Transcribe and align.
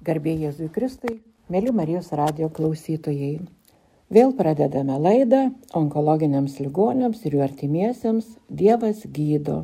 Garbė 0.00 0.32
Jėzui 0.32 0.70
Kristui, 0.72 1.18
mėly 1.52 1.74
Marijos 1.76 2.06
radio 2.16 2.46
klausytojai. 2.56 3.34
Vėl 4.08 4.30
pradedame 4.32 4.94
laidą 4.96 5.40
onkologiniams 5.76 6.54
ligonėms 6.56 7.18
ir 7.28 7.34
jų 7.36 7.42
artimiesiems 7.44 8.30
Dievas 8.48 9.02
gydo. 9.04 9.58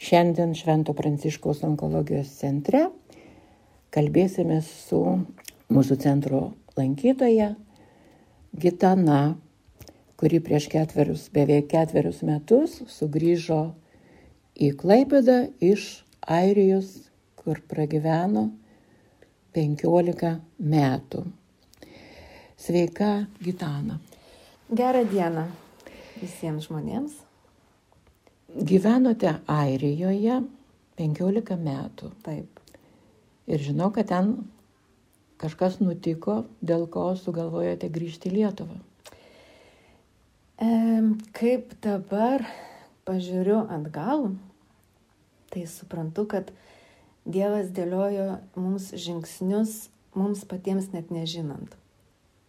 Šiandien 0.00 0.54
Švento 0.56 0.94
Pranciškaus 0.96 1.60
onkologijos 1.68 2.30
centre 2.38 2.86
kalbėsime 3.92 4.62
su 4.64 5.02
mūsų 5.68 5.98
centro 6.00 6.40
lankytoja 6.78 7.50
Gitana, 8.56 9.36
kuri 10.16 10.40
prieš 10.46 10.70
ketverius, 10.72 11.26
beveik 11.28 11.68
ketverius 11.74 12.22
metus 12.24 12.78
sugrįžo 12.94 13.66
į 14.56 14.72
Klaipedą 14.80 15.42
iš 15.60 15.90
Airijos, 16.24 16.88
kur 17.36 17.60
pragyveno 17.68 18.46
15 19.56 20.34
metų. 20.58 21.22
Sveika, 22.58 23.26
Gitana. 23.40 23.98
Gerą 24.68 25.04
dieną 25.08 25.46
visiems 26.18 26.66
žmonėms. 26.68 27.14
Gyvenote 28.68 29.38
Airijoje 29.48 30.42
15 30.98 31.56
metų. 31.62 32.10
Taip. 32.26 32.62
Ir 33.48 33.62
žinau, 33.64 33.88
kad 33.94 34.10
ten 34.10 34.34
kažkas 35.40 35.78
nutiko, 35.80 36.42
dėl 36.60 36.88
ko 36.90 37.12
sugalvojote 37.16 37.88
grįžti 37.92 38.28
į 38.28 38.34
Lietuvą. 38.40 38.78
E, 40.58 40.70
kaip 41.38 41.76
dabar 41.84 42.44
pažiūriu 43.08 43.62
atgal, 43.70 44.32
tai 45.52 45.64
suprantu, 45.70 46.26
kad 46.28 46.50
Dievas 47.28 47.68
dėliojo 47.76 48.38
mums 48.56 48.88
žingsnius, 48.96 49.90
mums 50.16 50.46
patiems 50.48 50.88
net 50.94 51.10
nežinant. 51.12 51.74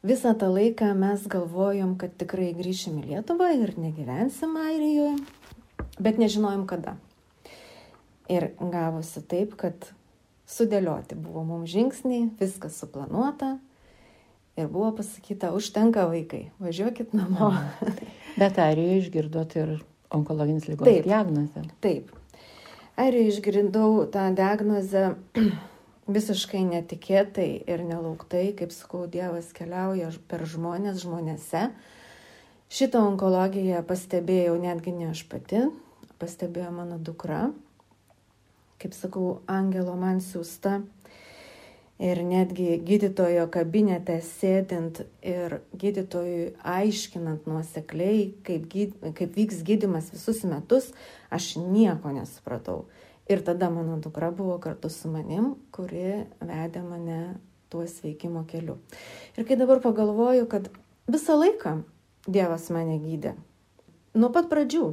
Visą 0.08 0.32
tą 0.40 0.48
laiką 0.54 0.94
mes 0.96 1.26
galvojom, 1.28 1.98
kad 2.00 2.14
tikrai 2.16 2.54
grįšim 2.56 3.02
į 3.02 3.10
Lietuvą 3.10 3.50
ir 3.58 3.74
negyvensim 3.76 4.54
Airijoje, 4.56 5.18
bet 6.00 6.22
nežinojom 6.22 6.64
kada. 6.70 6.96
Ir 8.32 8.54
gavosi 8.62 9.20
taip, 9.28 9.58
kad 9.60 9.90
sudėlioti 10.48 11.18
buvo 11.20 11.44
mums 11.44 11.74
žingsniai, 11.74 12.30
viskas 12.40 12.80
suplanuota 12.80 13.58
ir 14.56 14.72
buvo 14.72 14.94
pasakyta, 14.96 15.52
užtenka 15.56 16.08
vaikai, 16.08 16.46
važiuokit 16.64 17.12
namo. 17.18 17.52
Bet 18.40 18.64
Airijoje 18.64 19.04
išgirdot 19.04 19.60
ir 19.60 19.76
onkologinis 20.16 20.72
lygos 20.72 20.88
diagnozę. 21.04 21.68
Taip, 21.84 22.16
Ar 23.00 23.16
išgirdau 23.16 24.02
tą 24.12 24.26
diagnozę 24.36 25.14
visiškai 26.16 26.66
netikėtai 26.68 27.48
ir 27.72 27.84
nelauktai, 27.88 28.50
kaip 28.60 28.74
sakau, 28.76 29.06
Dievas 29.08 29.54
keliauja 29.56 30.10
per 30.28 30.44
žmonės 30.44 31.06
žmonėse. 31.06 31.62
Šitą 32.68 33.06
onkologiją 33.08 33.86
pastebėjau 33.88 34.58
netgi 34.60 34.92
ne 34.98 35.14
aš 35.14 35.24
pati, 35.32 35.64
pastebėjo 36.20 36.74
mano 36.76 37.00
dukra, 37.00 37.46
kaip 38.84 38.98
sakau, 38.98 39.40
angelo 39.48 39.96
man 39.96 40.20
siūsta 40.20 40.82
ir 42.00 42.22
netgi 42.24 42.78
gydytojo 42.88 43.50
kabinete 43.52 44.22
sėdint 44.24 45.02
ir 45.26 45.60
gydytojui 45.76 46.54
aiškinant 46.64 47.48
nuosekliai, 47.50 48.30
kaip, 48.48 48.70
gyd, 48.72 48.96
kaip 49.18 49.36
vyks 49.36 49.62
gydimas 49.68 50.08
visus 50.14 50.46
metus, 50.48 50.94
aš 51.30 51.58
nieko 51.60 52.14
nesupratau. 52.16 52.86
Ir 53.30 53.44
tada 53.46 53.70
mano 53.70 54.00
dukra 54.02 54.32
buvo 54.34 54.56
kartu 54.64 54.90
su 54.90 55.12
manim, 55.12 55.54
kuri 55.76 56.24
vedė 56.40 56.82
mane 56.82 57.20
tuo 57.70 57.84
sveikimo 57.86 58.46
keliu. 58.50 58.80
Ir 59.38 59.46
kai 59.46 59.60
dabar 59.60 59.84
pagalvoju, 59.84 60.48
kad 60.50 60.72
visą 61.12 61.38
laiką 61.38 61.82
Dievas 62.30 62.68
mane 62.70 62.98
gydė. 63.02 63.36
Nuo 64.20 64.30
pat 64.34 64.50
pradžių 64.52 64.88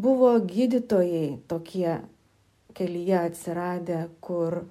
buvo 0.00 0.32
gydytojai 0.42 1.38
tokie 1.48 1.98
kelyje 2.76 3.18
atsiradę, 3.20 4.00
kur 4.20 4.64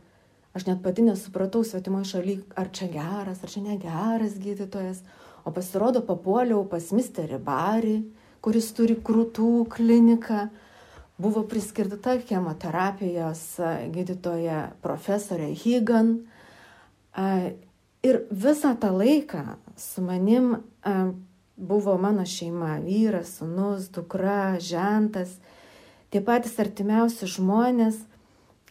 Aš 0.56 0.66
net 0.70 0.80
pati 0.84 1.04
nesupratau 1.04 1.66
svetimoje 1.68 2.14
šalyje, 2.14 2.46
ar 2.56 2.70
čia 2.72 2.88
geras, 2.88 3.42
ar 3.44 3.52
čia 3.52 3.62
negeras 3.66 4.38
gydytojas. 4.40 5.02
O 5.44 5.52
pasirodo, 5.52 6.00
papuoliau 6.08 6.62
pas 6.72 6.86
misterį 6.96 7.42
Barį, 7.44 7.98
kuris 8.40 8.70
turi 8.78 8.96
krūtų 8.96 9.66
kliniką. 9.74 10.46
Buvo 11.20 11.44
priskirta 11.48 12.16
chemoterapijos 12.24 13.44
gydytoja 13.92 14.62
profesorė 14.84 15.52
Higan. 15.60 16.16
Ir 18.08 18.24
visą 18.32 18.74
tą 18.80 18.96
laiką 18.96 19.44
su 19.76 20.08
manim 20.08 20.56
buvo 21.56 21.98
mano 22.00 22.26
šeima- 22.26 22.80
vyras, 22.88 23.38
sunus, 23.38 23.92
dukra, 23.92 24.56
žentas, 24.60 25.36
tie 26.12 26.22
patys 26.22 26.60
artimiausi 26.60 27.28
žmonės 27.28 28.06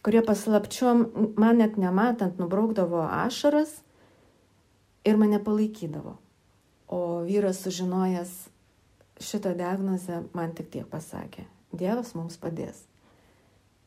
kurie 0.05 0.21
paslapčiom, 0.21 1.05
man 1.41 1.57
net 1.57 1.79
nematant, 1.81 2.37
nubraukdavo 2.37 3.01
ašaras 3.09 3.71
ir 5.01 5.17
mane 5.17 5.39
palaikydavo. 5.41 6.13
O 6.93 6.99
vyras 7.25 7.63
sužinojęs 7.65 8.33
šitą 9.17 9.55
diagnozę 9.57 10.21
man 10.37 10.53
tik 10.53 10.69
tiek 10.69 10.85
pasakė, 10.91 11.47
Dievas 11.73 12.13
mums 12.15 12.37
padės. 12.37 12.83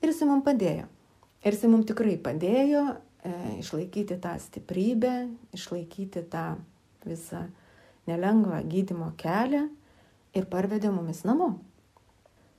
Ir 0.03 0.11
jis 0.11 0.25
mums 0.27 0.45
padėjo. 0.47 0.89
Ir 1.47 1.55
jis 1.55 1.63
mums 1.71 1.87
tikrai 1.87 2.17
padėjo 2.21 2.83
e, 2.91 3.33
išlaikyti 3.63 4.19
tą 4.23 4.35
stiprybę, 4.43 5.13
išlaikyti 5.55 6.25
tą 6.33 6.49
visą 7.07 7.45
nelengvą 8.11 8.59
gydimo 8.67 9.13
kelią 9.21 9.69
ir 10.35 10.51
parvedė 10.51 10.91
mumis 10.91 11.23
namo. 11.29 11.53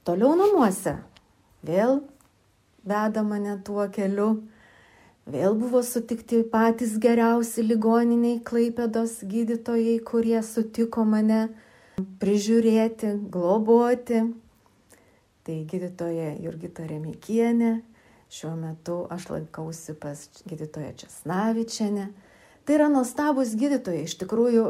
Toliau 0.07 0.31
namuose 0.39 0.95
vėl 1.67 1.99
veda 2.85 3.23
mane 3.23 3.57
tuo 3.65 3.85
keliu. 3.91 4.29
Vėl 5.29 5.53
buvo 5.59 5.81
sutikti 5.85 6.41
patys 6.49 6.95
geriausi 7.01 7.61
ligoniniai 7.61 8.39
Klaipėdos 8.45 9.19
gydytojai, 9.29 9.99
kurie 10.01 10.39
sutiko 10.45 11.03
mane 11.05 11.49
prižiūrėti, 12.21 13.13
globoti. 13.29 14.23
Tai 15.45 15.57
gydytoja 15.69 16.31
Jurgita 16.41 16.87
Remikienė, 16.89 17.75
šiuo 18.33 18.55
metu 18.57 19.03
aš 19.13 19.29
laikausi 19.33 19.93
pas 20.01 20.25
gydytoją 20.49 20.95
Česnavičianę. 21.03 22.09
Tai 22.65 22.75
yra 22.77 22.89
nuostabus 22.89 23.53
gydytojai, 23.57 24.07
iš 24.09 24.17
tikrųjų 24.23 24.65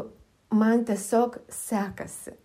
man 0.56 0.84
tiesiog 0.88 1.40
sekasi 1.52 2.36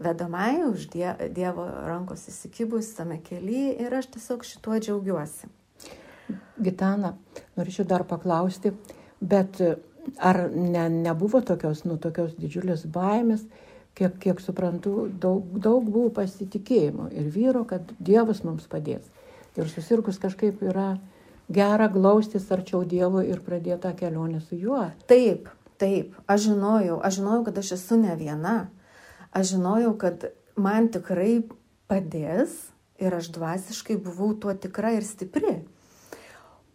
vedamai 0.00 0.64
už 0.64 0.88
die, 0.94 1.08
Dievo 1.34 1.66
rankos 1.66 2.28
įsikibus 2.30 2.94
tame 2.96 3.18
kelyje 3.24 3.74
ir 3.84 3.94
aš 3.98 4.10
tiesiog 4.14 4.46
šituo 4.46 4.78
džiaugiuosi. 4.78 5.50
Gitana, 6.60 7.14
norėčiau 7.56 7.86
dar 7.88 8.04
paklausti, 8.06 8.74
bet 9.20 9.60
ar 10.16 10.40
ne, 10.54 10.88
nebuvo 10.88 11.40
tokios, 11.44 11.84
nu, 11.88 11.98
tokios 12.00 12.36
didžiulės 12.38 12.84
baimės, 12.92 13.44
kiek, 13.98 14.16
kiek 14.22 14.42
suprantu, 14.42 15.08
daug, 15.20 15.46
daug 15.58 15.86
buvo 15.88 16.10
pasitikėjimo 16.20 17.10
ir 17.14 17.30
vyro, 17.34 17.64
kad 17.68 17.94
Dievas 17.98 18.44
mums 18.46 18.68
padės. 18.70 19.06
Ir 19.58 19.70
susirgus 19.70 20.20
kažkaip 20.22 20.60
yra 20.62 20.92
gera 21.50 21.88
glaustis 21.90 22.46
arčiau 22.54 22.84
Dievo 22.86 23.24
ir 23.24 23.42
pradėti 23.42 23.82
tą 23.86 23.94
kelionę 23.98 24.42
su 24.44 24.58
juo. 24.58 24.84
Taip, 25.10 25.48
taip, 25.80 26.14
aš 26.30 26.50
žinojau, 26.50 27.00
aš 27.02 27.18
žinojau, 27.18 27.46
kad 27.48 27.62
aš 27.64 27.72
esu 27.78 27.98
ne 27.98 28.14
viena 28.20 28.58
aš 29.32 29.54
žinojau, 29.54 29.94
kad 30.00 30.28
man 30.56 30.90
tikrai 30.92 31.42
padės 31.88 32.68
ir 33.00 33.14
aš 33.14 33.30
dvasiškai 33.34 33.98
buvau 34.02 34.34
tuo 34.34 34.54
tikra 34.54 34.94
ir 34.96 35.06
stipri. 35.06 35.60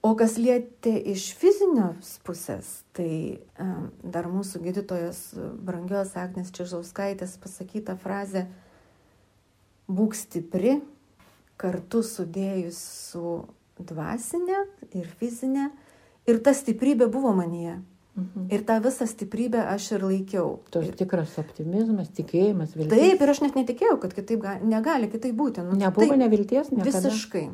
O 0.04 0.12
kas 0.20 0.36
lietė 0.36 0.98
iš 1.14 1.30
fizinios 1.40 2.18
pusės, 2.28 2.82
tai 2.92 3.40
dar 4.04 4.28
mūsų 4.28 4.60
gydytojos 4.66 5.22
brangios 5.64 6.12
Agnes 6.20 6.52
Čižauskaitės 6.52 7.38
pasakyta 7.40 7.96
frazė 7.96 8.50
būk 9.88 10.18
stipri, 10.20 10.82
kartu 11.56 12.04
sudėjus 12.04 12.82
su 13.14 13.38
dvasinė 13.80 14.66
ir 14.92 15.08
fizinė. 15.22 15.70
Ir 16.28 16.40
ta 16.44 16.52
stiprybė 16.56 17.08
buvo 17.12 17.32
manyje. 17.36 17.80
Mhm. 18.14 18.46
Ir 18.54 18.62
tą 18.66 18.76
visą 18.84 19.08
stiprybę 19.10 19.64
aš 19.72 19.88
ir 19.96 20.04
laikiau. 20.06 20.50
Tos 20.70 20.92
tikras 21.00 21.34
optimizmas, 21.42 22.12
tikėjimas, 22.14 22.76
viltis. 22.78 22.94
Taip, 22.94 23.24
ir 23.26 23.32
aš 23.34 23.42
net 23.42 23.56
netikėjau, 23.58 23.96
kad 24.04 24.14
kitaip 24.14 24.44
gali, 24.44 24.70
negali 24.70 25.10
kitaip 25.10 25.34
būti. 25.40 25.64
Nu, 25.66 25.74
nebuvo 25.80 26.06
taip, 26.06 26.20
nevilties, 26.22 26.70
ne? 26.76 26.86
Visiškai. 26.86 27.48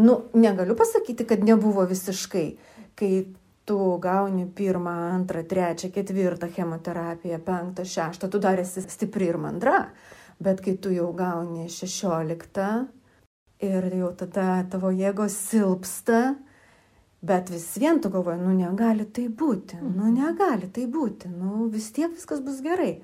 Nu, 0.00 0.16
negaliu 0.32 0.78
pasakyti, 0.78 1.26
kad 1.28 1.44
nebuvo 1.44 1.84
visiškai. 1.90 2.46
Kai 2.96 3.10
tu 3.68 3.76
gauni 4.00 4.46
pirmą, 4.48 4.94
antrą, 5.12 5.44
trečią, 5.48 5.92
ketvirtą 5.92 6.48
chemoterapiją, 6.56 7.42
penktą, 7.44 7.84
šeštą, 7.84 8.30
tu 8.32 8.40
dar 8.40 8.64
esi 8.64 8.80
stipri 8.88 9.28
ir 9.28 9.38
mandra. 9.38 9.90
Bet 10.42 10.64
kai 10.64 10.78
tu 10.80 10.90
jau 10.90 11.10
gauni 11.14 11.68
šešioliktą 11.70 12.70
ir 13.62 13.90
jau 14.00 14.08
tada 14.18 14.64
tavo 14.72 14.90
jėgos 14.90 15.36
silpsta, 15.50 16.32
Bet 17.22 17.50
vis 17.50 17.76
vien 17.78 18.00
tu 18.02 18.10
galvoji, 18.10 18.40
nu 18.42 18.50
negali 18.58 19.04
tai 19.04 19.28
būti, 19.28 19.78
nu 19.82 20.08
Mhm. 20.10 20.14
negali 20.14 20.66
tai 20.72 20.86
būti, 20.86 21.28
nu 21.30 21.68
vis 21.70 21.90
tiek 21.92 22.10
viskas 22.10 22.40
bus 22.40 22.60
gerai. 22.60 23.00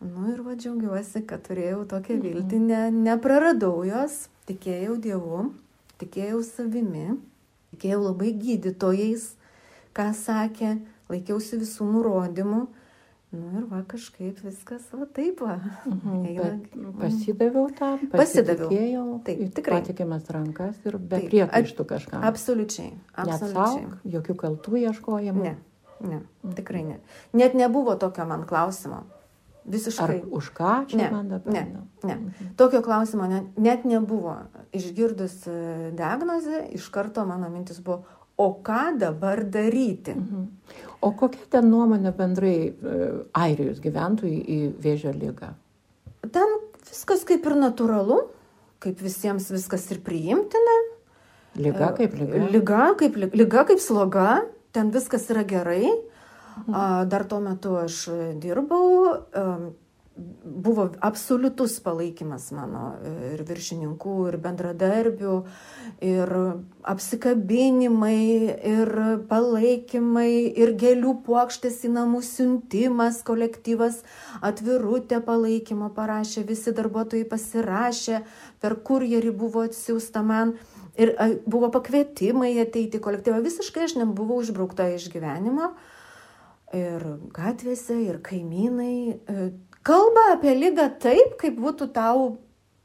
Nu 0.00 0.30
ir 0.32 0.42
va 0.42 0.54
džiaugiuosi, 0.54 1.26
kad 1.26 1.42
turėjau 1.48 1.86
tokią 1.88 2.20
viltį, 2.22 2.58
ne, 2.60 2.90
nepraradau 2.90 3.82
jos, 3.84 4.28
tikėjau 4.46 5.00
Dievu, 5.00 5.52
tikėjau 5.98 6.42
savimi, 6.44 7.18
tikėjau 7.74 8.02
labai 8.04 8.32
gydytojais, 8.32 9.34
ką 9.96 10.12
sakė, 10.14 10.78
laikiausi 11.08 11.58
visų 11.58 11.84
nurodymų. 11.92 12.66
Nu 13.36 13.58
ir 13.60 13.64
va 13.70 13.82
kažkaip 13.88 14.38
viskas 14.44 14.86
va 14.92 15.06
taip 15.14 15.40
va. 15.44 15.58
Mhm. 15.86 16.22
Bet 16.34 16.98
pasidaviau 17.00 17.66
tam, 17.78 17.98
Pasidaviau. 18.12 19.20
Taip, 19.24 19.42
tikrai. 19.54 19.80
patikimas 19.82 20.24
rankas 20.32 20.76
ir 20.86 20.96
be 20.98 21.20
Taip, 21.20 21.28
priekaištų 21.30 21.84
kažką. 21.92 22.22
Absoliučiai. 22.30 22.92
Absoliučiai. 23.14 23.52
Neatsauk, 23.52 23.98
jokių 24.16 24.36
kaltų 24.44 24.80
ieškojimų. 24.86 25.42
Ne, 25.42 25.56
ne, 26.00 26.22
tikrai 26.56 26.82
ne. 26.84 26.98
Net 27.32 27.54
nebuvo 27.54 27.94
tokio 28.00 28.24
man 28.26 28.46
klausimo. 28.48 29.04
Ar 29.66 29.72
Visiškai. 29.74 30.20
už 30.30 30.50
ką 30.54 30.86
čia 30.86 30.96
Ne, 30.96 31.10
man 31.10 31.28
dabar? 31.28 31.52
ne, 31.52 31.62
Nu. 31.74 32.08
ne. 32.08 32.16
Tokio 32.56 32.82
klausimo 32.86 33.26
net, 33.26 33.56
net 33.58 33.84
nebuvo. 33.84 34.36
Išgirdus 34.72 35.40
e, 35.50 35.90
diagnozę, 35.92 36.68
iš 36.70 36.86
karto 36.94 37.24
mano 37.26 37.48
mintis 37.50 37.80
buvo, 37.82 38.04
o 38.38 38.52
ką 38.62 38.94
dabar 38.98 39.42
daryti? 39.44 40.14
Mhm. 40.14 40.44
O 41.04 41.10
kokia 41.12 41.44
ten 41.52 41.68
nuomonė 41.70 42.12
bendrai 42.16 42.54
e, 42.70 43.08
Airijos 43.36 43.80
gyventojų 43.84 44.38
į 44.56 44.58
vėžio 44.82 45.12
lygą? 45.14 45.52
Ten 46.32 46.56
viskas 46.88 47.24
kaip 47.28 47.44
ir 47.46 47.54
natūralu, 47.60 48.20
kaip 48.82 49.00
visiems 49.04 49.50
viskas 49.52 49.84
ir 49.94 50.00
priimtina. 50.06 50.76
Lyga 51.56 51.92
kaip 51.96 52.16
lyga? 52.18 52.40
E, 52.40 52.48
Liga 52.52 52.86
kaip, 53.00 53.16
lig- 53.20 53.36
liga 53.36 53.64
kaip 53.68 53.80
sloga, 53.80 54.42
ten 54.76 54.90
viskas 54.94 55.28
yra 55.32 55.44
gerai. 55.48 55.92
A, 56.72 57.04
Dar 57.04 57.24
tuo 57.28 57.38
metu 57.44 57.74
aš 57.76 58.06
e, 58.08 58.18
dirbau, 58.40 58.86
buvo 60.44 60.90
absoliutus 61.00 61.80
palaikymas 61.80 62.48
mano 62.56 62.94
e, 63.04 63.10
ir 63.34 63.42
viršininkų, 63.44 64.14
ir 64.30 64.36
bendradarbių, 64.40 65.34
ir 66.04 66.32
apsikabinimai, 66.88 68.22
ir 68.70 68.92
palaikymai, 69.28 70.30
ir 70.56 70.72
gėlių 70.80 71.18
puokštės 71.26 71.82
į 71.88 71.92
namų 71.98 72.22
siuntimas, 72.24 73.20
kolektyvas 73.26 74.00
atvirutę 74.40 75.20
palaikymo 75.26 75.90
parašė, 75.96 76.46
visi 76.48 76.72
darbuotojai 76.76 77.28
pasirašė, 77.28 78.22
per 78.64 78.78
kurjerį 78.88 79.34
buvo 79.36 79.66
atsiųsta 79.68 80.24
man. 80.24 80.56
Ir 80.96 81.12
a, 81.20 81.28
buvo 81.44 81.68
pakvietimai 81.68 82.54
ateiti 82.62 82.96
į 82.96 83.04
kolektyvą. 83.04 83.42
Visiškai 83.44 83.84
aš 83.84 83.98
nebuvau 84.00 84.40
išbraukta 84.40 84.88
iš 84.94 85.10
gyvenimo. 85.12 85.74
Ir 86.72 87.04
gatvėse, 87.36 87.98
ir 88.08 88.16
kaimynai 88.24 88.96
e, 89.12 89.50
kalba 89.86 90.32
apie 90.34 90.54
lygą 90.58 90.90
taip, 91.02 91.36
kaip 91.40 91.58
būtų 91.62 91.90
tau, 91.94 92.28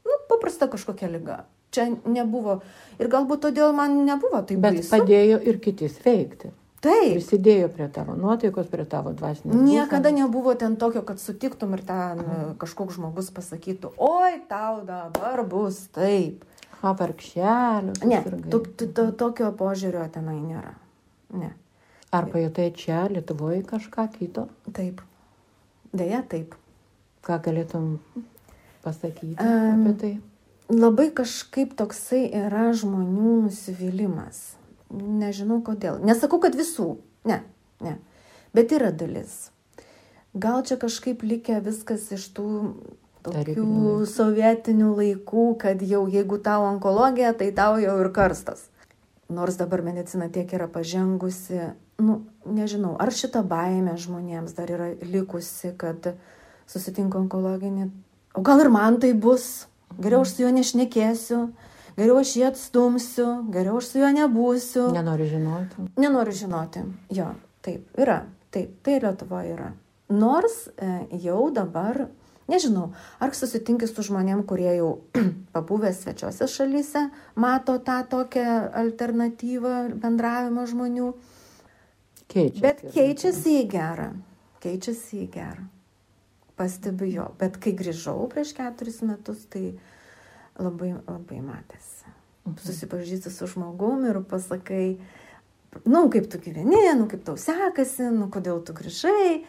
nu, 0.06 0.18
paprasta 0.30 0.70
kažkokia 0.70 1.10
lyga. 1.10 1.42
Čia 1.72 1.88
nebuvo. 2.04 2.60
Ir 3.00 3.08
galbūt 3.12 3.46
todėl 3.46 3.72
man 3.76 4.02
nebuvo 4.06 4.42
taip 4.44 4.60
Bet 4.60 4.76
baisu. 4.76 4.90
padėjo 4.92 5.38
ir 5.48 5.58
kiti 5.64 5.88
sveikti. 5.88 6.52
Taip. 6.82 7.12
Prisidėjo 7.14 7.68
prie 7.70 7.86
tavo 7.94 8.16
nuotaikos, 8.18 8.66
prie 8.66 8.84
tavo 8.90 9.12
dvasinės. 9.14 9.54
Niekada 9.54 10.10
būsenos. 10.10 10.18
nebuvo 10.18 10.54
ten 10.58 10.74
tokio, 10.76 11.04
kad 11.06 11.22
sutiktum 11.22 11.76
ir 11.76 11.84
ten 11.86 12.20
e, 12.20 12.38
kažkoks 12.58 12.98
žmogus 12.98 13.30
pasakytų, 13.30 13.92
oi, 14.02 14.40
tau 14.50 14.82
dabar 14.84 15.44
bus 15.46 15.78
taip. 15.94 16.42
Ha, 16.82 16.92
vargšelius. 16.98 18.02
Ne, 18.02 18.18
to, 18.50 18.64
to, 18.66 18.88
to, 18.90 19.04
tokio 19.14 19.52
požiūrio 19.54 20.02
tenai 20.10 20.40
nėra. 20.42 20.74
Ne. 21.38 21.52
Ar 22.12 22.26
pajutai 22.28 22.72
čia, 22.74 23.06
Lietuvoje 23.14 23.62
kažką 23.62 24.08
kito? 24.18 24.48
Taip. 24.74 25.00
Deja, 25.94 26.24
taip. 26.26 26.58
Ką 27.22 27.38
galėtum 27.44 27.96
pasakyti 28.82 29.36
Em, 29.38 29.82
apie 29.82 29.94
tai? 30.00 30.12
Labai 30.72 31.10
kažkaip 31.14 31.76
toksai 31.78 32.24
yra 32.44 32.70
žmonių 32.74 33.36
nusivylimas. 33.46 34.56
Nežinau 34.92 35.60
kodėl. 35.64 36.00
Nesakau, 36.04 36.40
kad 36.42 36.56
visų. 36.58 36.96
Ne, 37.28 37.42
ne. 37.80 37.96
Bet 38.52 38.72
yra 38.74 38.90
dalis. 38.92 39.50
Gal 40.32 40.64
čia 40.64 40.78
kažkaip 40.80 41.22
likę 41.24 41.60
viskas 41.64 42.08
iš 42.12 42.26
tų 42.36 42.48
tokių 43.22 44.04
sovietinių 44.08 44.90
laikų, 44.98 45.46
kad 45.62 45.82
jau 45.86 46.04
jeigu 46.10 46.38
tau 46.42 46.66
onkologija, 46.70 47.32
tai 47.38 47.52
tau 47.54 47.78
jau 47.80 47.96
ir 48.02 48.10
karstas. 48.14 48.66
Nors 49.32 49.56
dabar 49.56 49.82
medicina 49.84 50.28
tiek 50.32 50.50
yra 50.52 50.68
pažengusi, 50.68 51.60
nu, 52.02 52.18
nežinau, 52.44 52.96
ar 53.00 53.12
šita 53.14 53.44
baime 53.46 53.94
žmonėms 54.00 54.56
dar 54.56 54.72
yra 54.72 54.90
likusi, 55.00 55.72
kad 55.78 56.12
susitinka 56.70 57.18
onkologinį. 57.20 57.90
O 58.38 58.42
gal 58.44 58.62
ir 58.64 58.70
man 58.72 58.98
tai 59.00 59.12
bus? 59.12 59.66
Geriau 60.00 60.22
aš 60.24 60.32
su 60.32 60.44
juo 60.44 60.52
nešnekėsiu, 60.56 61.40
geriau 61.98 62.20
aš 62.22 62.36
jį 62.38 62.46
atstumsiu, 62.48 63.26
geriau 63.52 63.80
aš 63.80 63.90
su 63.90 64.00
juo 64.00 64.08
nebūsiu. 64.16 64.86
Nenoriu 64.94 65.28
žinoti. 65.28 65.88
Nenoriu 66.00 66.36
žinoti. 66.36 66.86
Jo, 67.12 67.32
taip, 67.64 67.84
yra. 68.00 68.22
Taip, 68.52 68.72
tai 68.84 68.98
Lietuva 69.00 69.44
yra. 69.48 69.70
Nors 70.12 70.66
e, 70.76 70.88
jau 71.24 71.46
dabar, 71.54 72.02
nežinau, 72.52 72.90
ar 73.22 73.32
susitinki 73.36 73.88
su 73.88 74.04
žmonėm, 74.04 74.42
kurie 74.48 74.74
jau 74.76 74.90
pabuvę 75.54 75.92
svečiose 75.96 76.48
šalyse, 76.52 77.06
mato 77.40 77.78
tą 77.84 78.02
tokią 78.12 78.58
alternatyvą 78.82 79.76
bendravimo 80.02 80.66
žmonių. 80.68 81.12
Keičiasi. 82.32 82.64
Bet 82.64 82.84
keičiasi 82.92 83.56
į 83.62 83.68
gerą. 83.72 84.10
Keičiasi 84.64 85.24
į 85.24 85.30
gerą. 85.32 85.64
Pastebiu 86.62 87.08
jo. 87.10 87.24
Bet 87.40 87.56
kai 87.58 87.72
grįžau 87.74 88.28
prieš 88.30 88.52
keturis 88.54 89.00
metus, 89.02 89.40
tai 89.50 89.72
labai, 90.54 90.92
labai 91.08 91.40
matėsi. 91.42 92.12
Susipažįsti 92.62 93.32
su 93.34 93.48
žmogum 93.50 94.04
ir 94.06 94.20
pasakai, 94.30 94.84
nu, 95.82 96.04
kaip 96.12 96.28
tu 96.30 96.38
gyveni, 96.42 96.84
nu, 96.98 97.08
kaip 97.10 97.24
tau 97.26 97.34
sekasi, 97.34 98.12
nu, 98.14 98.28
kodėl 98.30 98.62
tu 98.62 98.76
grįžai. 98.78 99.42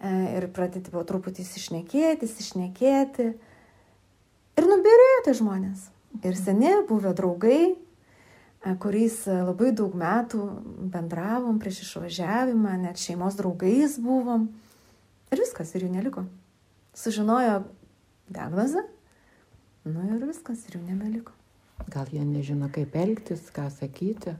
E, 0.00 0.14
Ir 0.36 0.48
pradėti 0.52 0.92
po 0.92 1.00
truputį 1.08 1.44
išnekėti, 1.44 2.28
išnekėti. 2.28 3.28
Ir 4.56 4.68
nubirėjo 4.68 5.22
tai 5.24 5.34
žmonės. 5.36 5.86
Ir 6.24 6.36
seni 6.36 6.72
buvę 6.88 7.12
draugai, 7.16 7.76
e, 7.76 8.74
kuriais 8.80 9.22
labai 9.28 9.72
daug 9.76 9.96
metų 9.96 10.42
bendravom 10.92 11.60
prieš 11.60 11.82
išvažiavimą, 11.84 12.76
net 12.84 13.00
šeimos 13.00 13.36
draugais 13.40 13.96
buvom. 14.00 14.50
Ir 15.32 15.40
viskas, 15.42 15.74
ir 15.74 15.88
jų 15.88 15.92
neliko. 15.96 16.26
Sužinojo 16.96 17.60
diagnozę, 18.32 18.82
nu 19.84 20.04
ir 20.16 20.24
viskas, 20.26 20.64
ir 20.68 20.78
jų 20.78 20.86
nebeliko. 20.88 21.34
Gal 21.92 22.08
jie 22.10 22.24
nežino, 22.24 22.70
kaip 22.72 22.96
elgtis, 22.96 23.44
ką 23.54 23.68
sakyti. 23.70 24.32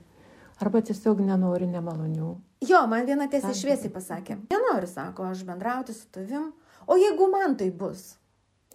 Arba 0.65 0.81
tiesiog 0.81 1.21
nenori 1.21 1.69
nemalonių. 1.69 2.31
Jo, 2.65 2.87
man 2.89 3.05
viena 3.05 3.27
tiesiai 3.29 3.53
šviesiai 3.55 3.93
pasakė, 3.93 4.39
nenoriu, 4.49 4.89
sako, 4.89 5.29
aš 5.29 5.45
bendrauti 5.45 5.93
su 5.93 6.09
tavim, 6.13 6.49
o 6.89 6.97
jeigu 6.97 7.29
man 7.29 7.59
tai 7.61 7.69
bus? 7.71 8.15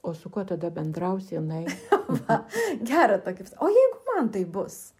O 0.05 0.13
su 0.13 0.29
kuo 0.29 0.45
tada 0.45 0.69
bendrausi, 0.73 1.35
jinai? 1.39 1.65
Va, 2.21 2.43
Gerą 2.85 3.17
tokį. 3.25 3.49
O 3.61 3.69
jeigu 3.73 4.01
man 4.11 4.29
tai 4.33 4.45
bus? 4.45 4.91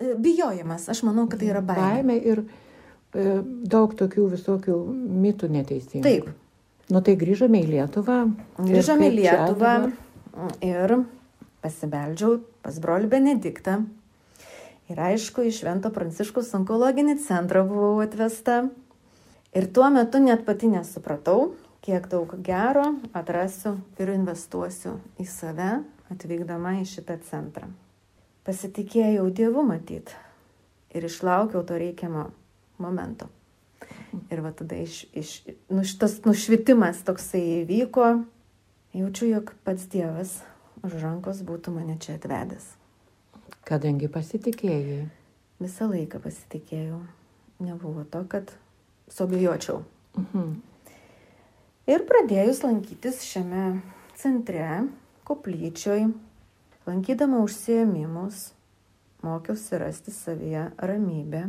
E, 0.00 0.14
Bijojimas, 0.16 0.88
aš 0.88 1.04
manau, 1.04 1.28
kad 1.28 1.44
tai 1.44 1.52
yra 1.52 1.60
baimė. 1.60 1.84
Baimė 1.84 2.16
ir 2.32 2.42
e, 2.46 3.40
daug 3.44 3.92
tokių 4.00 4.30
visokių 4.32 4.76
mitų 5.28 5.52
neteisingų. 5.60 6.04
Taip. 6.08 6.32
Nu 6.90 7.02
tai 7.06 7.14
grįžome 7.18 7.60
į 7.62 7.68
Lietuvą. 7.70 8.18
Grįžome 8.58 9.10
į 9.12 9.16
Lietuvą 9.20 9.74
ir 10.66 10.96
pasibeldžiau 11.62 12.40
pas 12.64 12.78
brolių 12.82 13.10
Benediktą. 13.12 13.78
Ir 14.90 14.98
aišku, 14.98 15.44
į 15.46 15.54
Švento 15.54 15.92
Pranciškaus 15.94 16.50
onkologinį 16.58 17.14
centrą 17.22 17.62
buvau 17.68 18.00
atvesta. 18.02 18.64
Ir 19.54 19.68
tuo 19.70 19.86
metu 19.94 20.18
net 20.22 20.42
pati 20.46 20.70
nesupratau, 20.70 21.52
kiek 21.86 22.10
daug 22.10 22.34
gero 22.42 22.84
atrasiu 23.14 23.76
ir 24.02 24.10
investuosiu 24.16 24.98
į 25.22 25.26
save, 25.30 25.70
atvykdama 26.10 26.80
į 26.82 26.88
šitą 26.90 27.20
centrą. 27.30 27.70
Pasitikėjau 28.46 29.28
Dievu 29.30 29.62
matyt 29.66 30.10
ir 30.90 31.06
išlaukiau 31.06 31.62
to 31.66 31.78
reikiamo 31.78 32.30
momento. 32.82 33.30
Ir 34.10 34.42
va 34.42 34.50
tada 34.56 34.78
iš, 34.80 35.04
iš, 35.14 35.34
nu, 35.70 35.84
šitas 35.86 36.18
nušvitimas 36.24 37.04
toksai 37.06 37.42
įvyko, 37.60 38.08
jaučiu, 38.96 39.28
jog 39.30 39.52
pats 39.66 39.86
Dievas 39.90 40.40
už 40.86 40.96
rankos 41.02 41.44
būtų 41.46 41.74
mane 41.76 41.98
čia 42.02 42.16
atvedęs. 42.18 42.72
Kadangi 43.68 44.08
pasitikėjai. 44.10 45.04
Visą 45.60 45.90
laiką 45.90 46.22
pasitikėjau. 46.24 47.02
Nebuvo 47.60 48.06
to, 48.08 48.24
kad 48.32 48.50
sobijočiau. 49.12 49.84
Mhm. 50.16 50.54
Ir 51.90 52.06
pradėjus 52.08 52.62
lankytis 52.64 53.20
šiame 53.26 53.80
centre, 54.18 54.86
koplyčioj, 55.28 56.08
lankydama 56.86 57.40
užsiemimus, 57.44 58.50
mokiausi 59.26 59.78
rasti 59.80 60.14
savyje 60.14 60.70
ramybę, 60.78 61.48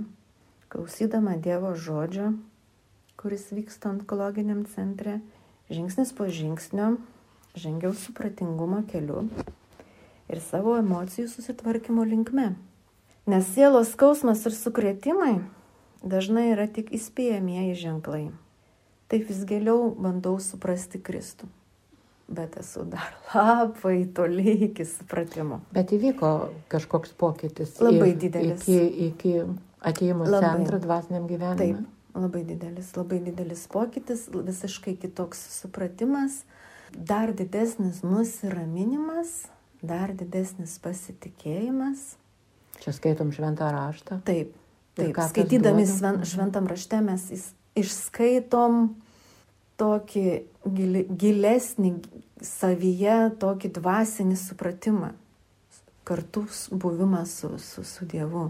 klausydama 0.72 1.38
Dievo 1.38 1.74
žodžio, 1.76 2.32
kuris 3.22 3.52
vyksta 3.54 3.92
onkologiniam 3.94 4.66
centre, 4.66 5.20
žingsnis 5.70 6.14
po 6.18 6.26
žingsnio 6.26 6.96
žengiau 7.56 7.94
supratingumo 7.94 8.82
keliu 8.90 9.28
ir 10.32 10.42
savo 10.42 10.78
emocijų 10.80 11.28
susitvarkymo 11.30 12.06
linkme. 12.08 12.54
Nes 13.30 13.46
sielos 13.54 13.92
skausmas 13.94 14.42
ir 14.50 14.56
sukrėtimai 14.58 15.36
dažnai 16.02 16.52
yra 16.56 16.66
tik 16.66 16.90
įspėjamieji 16.98 17.78
ženklai. 17.84 18.24
Taip 19.12 19.28
vis 19.30 19.44
giliau 19.46 19.92
bandau 19.94 20.40
suprasti 20.42 21.02
Kristų. 21.04 21.50
Bet 22.32 22.56
esu 22.58 22.88
dar 22.88 23.12
labai 23.36 24.06
toli 24.16 24.56
iki 24.72 24.88
supratimo. 24.88 25.62
Bet 25.76 25.92
įvyko 25.94 26.32
kažkoks 26.72 27.14
pokytis. 27.20 27.76
Labai 27.84 28.14
didelis. 28.16 28.64
Iki, 28.64 29.10
iki 29.12 29.34
atėjimo 29.84 30.30
Labai. 30.30 30.54
centrą 30.56 30.80
dvasiniam 30.82 31.28
gyvenimui. 31.28 31.60
Taip, 31.60 32.01
labai 32.16 32.44
didelis, 32.48 32.92
labai 32.98 33.20
didelis 33.24 33.66
pokytis, 33.72 34.28
visiškai 34.32 34.96
kitoks 35.02 35.42
supratimas, 35.60 36.44
dar 36.92 37.34
didesnis 37.34 38.02
nusiraminimas, 38.04 39.46
dar 39.82 40.14
didesnis 40.18 40.78
pasitikėjimas. 40.84 42.16
Čia 42.82 42.94
skaitom 42.96 43.32
šventą 43.36 43.70
raštą. 43.74 44.22
Taip, 44.26 44.56
taip. 44.98 45.18
Skaitydami 45.32 45.86
duoda? 45.86 45.98
sven, 45.98 46.22
šventam 46.28 46.68
rašte 46.70 47.02
mes 47.06 47.28
išskaitom 47.78 48.84
tokį 49.82 50.26
gilesnį 51.22 51.94
savyje, 52.46 53.18
tokį 53.42 53.72
dvasinį 53.78 54.38
supratimą, 54.40 55.14
kartu 56.08 56.46
buvimą 56.72 57.24
su, 57.30 57.56
su, 57.62 57.86
su 57.86 58.06
Dievu. 58.10 58.50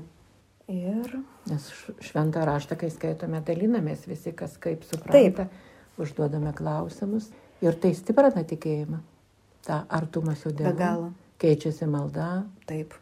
Ir 0.72 1.20
Nes 1.50 1.64
šventą 2.06 2.44
raštą, 2.46 2.78
kai 2.78 2.92
skaitome, 2.94 3.42
dalinamės 3.46 4.06
visi, 4.06 4.34
kas 4.38 4.60
kaip 4.62 4.86
supranta, 4.86 5.48
užduodame 6.00 6.54
klausimus. 6.54 7.32
Ir 7.66 7.78
tai 7.82 7.96
stiprina 7.98 8.44
tikėjimą. 8.48 9.02
Ta 9.66 9.84
artumą 9.90 10.36
su 10.38 10.52
Dievu. 10.52 10.70
be 10.70 10.78
galo. 10.78 11.10
Keičiasi 11.42 11.90
malda. 11.90 12.46
Taip. 12.70 12.94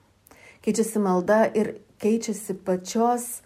Keičiasi 0.64 1.00
malda 1.04 1.46
ir 1.56 1.74
keičiasi 2.00 2.56
pačios, 2.64 3.42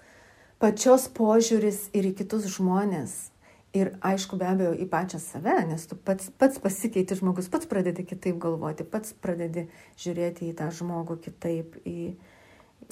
pačios 0.61 1.09
požiūris 1.09 1.89
ir 1.93 2.09
į 2.09 2.15
kitus 2.21 2.45
žmonės. 2.55 3.33
Ir 3.73 3.95
aišku, 4.05 4.37
be 4.37 4.45
abejo, 4.45 4.75
į 4.77 4.85
pačią 4.89 5.17
save, 5.17 5.55
nes 5.65 5.87
tu 5.89 5.97
pats, 5.97 6.29
pats 6.37 6.61
pasikeiti 6.61 7.17
žmogus, 7.17 7.49
pats 7.49 7.65
pradedi 7.65 8.05
kitaip 8.05 8.37
galvoti, 8.37 8.85
pats 8.85 9.15
pradedi 9.17 9.65
žiūrėti 9.97 10.51
į 10.51 10.57
tą 10.61 10.69
žmogų 10.69 11.17
kitaip. 11.25 11.79
Į... 11.81 12.13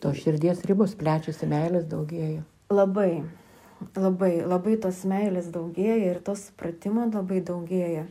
To 0.01 0.13
širdies 0.15 0.63
ribos 0.69 0.95
plečiasi, 0.97 1.49
meilės 1.51 1.85
daugėja. 1.91 2.41
Labai, 2.71 3.23
labai, 3.97 4.33
labai 4.47 4.77
tos 4.81 5.03
meilės 5.09 5.51
daugėja 5.51 6.13
ir 6.13 6.21
tos 6.25 6.47
supratimo 6.47 7.05
labai 7.11 7.41
daugėja. 7.45 8.05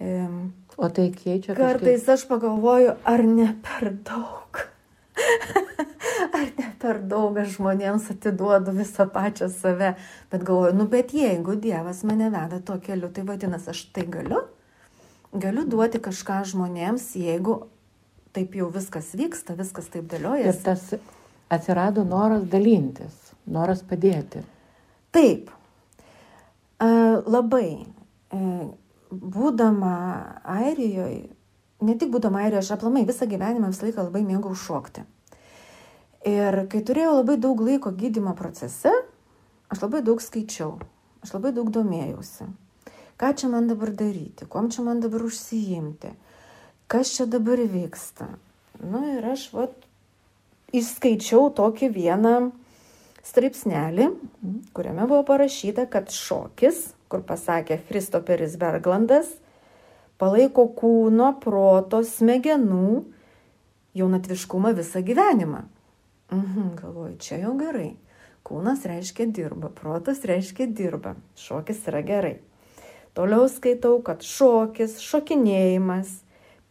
Em, 0.00 0.52
O 0.80 0.88
tai 0.88 1.10
keičia 1.12 1.54
Kartais 1.58 2.06
aš 2.08 2.24
pagalvoju, 2.30 2.94
ar 3.04 3.22
ne 3.26 3.50
per 3.64 3.90
daug. 4.06 4.62
ar 6.38 6.46
ne 6.56 6.70
per 6.80 7.02
daug 7.10 7.36
aš 7.42 7.58
žmonėms 7.58 8.06
atiduodu 8.14 8.72
visą 8.78 9.04
pačią 9.12 9.50
save. 9.52 9.90
Bet 10.32 10.46
galvoju, 10.46 10.78
nu 10.78 10.86
bet 10.88 11.12
jeigu 11.16 11.58
Dievas 11.60 12.00
mane 12.08 12.30
veda 12.32 12.62
tuo 12.64 12.78
keliu, 12.80 13.10
tai 13.12 13.26
vadinasi, 13.28 13.74
aš 13.74 13.82
tai 13.92 14.06
galiu. 14.08 14.46
Galiu 15.36 15.66
duoti 15.68 16.00
kažką 16.02 16.40
žmonėms, 16.54 17.12
jeigu 17.20 17.60
taip 18.36 18.54
jau 18.54 18.68
viskas 18.72 19.12
vyksta, 19.18 19.56
viskas 19.58 19.88
taip 19.92 20.04
Ir 20.06 20.18
dėliojasi. 20.18 20.62
tas 20.64 20.94
atsirado 21.50 22.04
noras 22.04 22.44
dalintis, 22.50 23.14
noras 23.46 23.82
padėti. 23.82 24.44
Taip. 25.10 25.50
E, 26.80 26.86
labai. 27.26 27.86
E, 28.30 28.70
būdama 29.10 29.94
Airijoje, 30.46 31.30
ne 31.82 31.94
tik 31.98 32.12
būdama 32.14 32.44
Airijoje, 32.44 32.62
aš 32.62 32.76
aplamai 32.76 33.02
visą 33.08 33.26
gyvenimą 33.26 33.72
visą 33.72 33.88
laiką 33.88 34.06
labai 34.06 34.22
mėgau 34.22 34.54
šokti. 34.54 35.02
Ir 36.30 36.66
kai 36.70 36.82
turėjau 36.84 37.16
labai 37.20 37.38
daug 37.40 37.60
laiko 37.64 37.90
gydimo 37.96 38.34
procese, 38.38 38.92
aš 39.72 39.82
labai 39.82 40.02
daug 40.06 40.20
skaičiau, 40.22 40.76
aš 41.24 41.32
labai 41.34 41.54
daug 41.56 41.70
domėjausi. 41.72 42.46
Ką 43.20 43.32
čia 43.36 43.50
man 43.52 43.66
dabar 43.68 43.90
daryti, 43.92 44.46
kuom 44.48 44.70
čia 44.72 44.84
man 44.84 45.00
dabar 45.00 45.24
užsijimti, 45.26 46.12
kas 46.90 47.12
čia 47.14 47.26
dabar 47.30 47.60
vyksta. 47.70 48.26
Na 48.82 49.02
ir 49.14 49.26
aš 49.30 49.50
vat 49.54 49.74
išskaičiau 50.74 51.50
tokį 51.54 51.90
vieną 51.94 52.34
straipsnelį, 53.26 54.08
kuriame 54.74 55.06
buvo 55.06 55.22
parašyta, 55.28 55.86
kad 55.90 56.10
šokis, 56.10 56.88
kur 57.10 57.22
pasakė 57.26 57.78
Christoperis 57.86 58.56
Berglandas, 58.58 59.28
palaiko 60.18 60.66
kūno, 60.76 61.34
proto, 61.42 62.02
smegenų 62.06 63.02
jaunatviškumą 63.98 64.72
visą 64.78 65.02
gyvenimą. 65.06 65.64
Mhm, 66.30 66.72
galvoju, 66.78 67.18
čia 67.22 67.40
jau 67.44 67.54
gerai. 67.58 67.92
Kūnas 68.46 68.86
reiškia 68.88 69.28
dirba, 69.30 69.68
protas 69.74 70.24
reiškia 70.26 70.66
dirba, 70.74 71.14
šokis 71.38 71.84
yra 71.90 72.00
gerai. 72.06 72.34
Toliau 73.14 73.46
skaitau, 73.50 73.98
kad 74.06 74.24
šokis, 74.26 74.96
šokinėjimas 75.04 76.20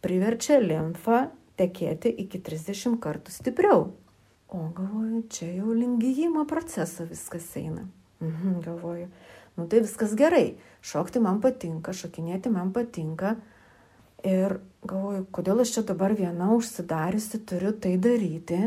priverčia 0.04 0.58
limfą 0.62 1.28
tekėti 1.60 2.12
iki 2.24 2.40
30 2.42 2.98
kartų 3.02 3.34
stipriau. 3.34 3.90
O 4.50 4.64
galvoju, 4.74 5.22
čia 5.30 5.52
jau 5.60 5.74
lingijimo 5.76 6.44
proceso 6.50 7.06
viskas 7.06 7.46
eina. 7.60 7.84
Mhm, 8.20 8.60
galvoju, 8.64 9.06
nu 9.56 9.66
tai 9.70 9.84
viskas 9.84 10.16
gerai. 10.18 10.56
Šokti 10.82 11.22
man 11.22 11.38
patinka, 11.40 11.94
šokinėti 11.94 12.50
man 12.52 12.72
patinka. 12.74 13.36
Ir 14.26 14.58
galvoju, 14.84 15.26
kodėl 15.32 15.62
aš 15.62 15.76
čia 15.76 15.84
dabar 15.92 16.12
viena 16.16 16.50
užsidariusi 16.56 17.40
turiu 17.48 17.72
tai 17.72 17.94
daryti, 17.96 18.58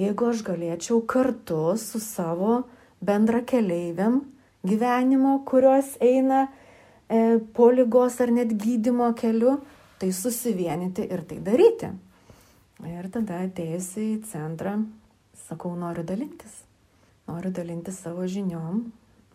jeigu 0.00 0.28
aš 0.32 0.42
galėčiau 0.44 1.00
kartu 1.08 1.76
su 1.80 2.00
savo 2.02 2.64
bendra 3.00 3.40
keliaiviam 3.40 4.20
gyvenimo, 4.66 5.38
kurios 5.48 5.94
eina 6.04 6.48
e, 7.08 7.38
po 7.56 7.70
lygos 7.72 8.20
ar 8.20 8.32
net 8.34 8.52
gydimo 8.52 9.14
keliu, 9.16 9.60
tai 10.00 10.12
susivienyti 10.16 11.04
ir 11.12 11.24
tai 11.28 11.38
daryti. 11.44 11.90
Ir 12.88 13.10
tada 13.12 13.42
atėjusi 13.44 14.06
į 14.14 14.22
centrą, 14.30 14.78
sakau, 15.46 15.74
noriu 15.76 16.04
dalintis. 16.08 16.62
Noriu 17.28 17.52
dalintis 17.52 18.00
savo 18.00 18.24
žiniom, 18.24 18.80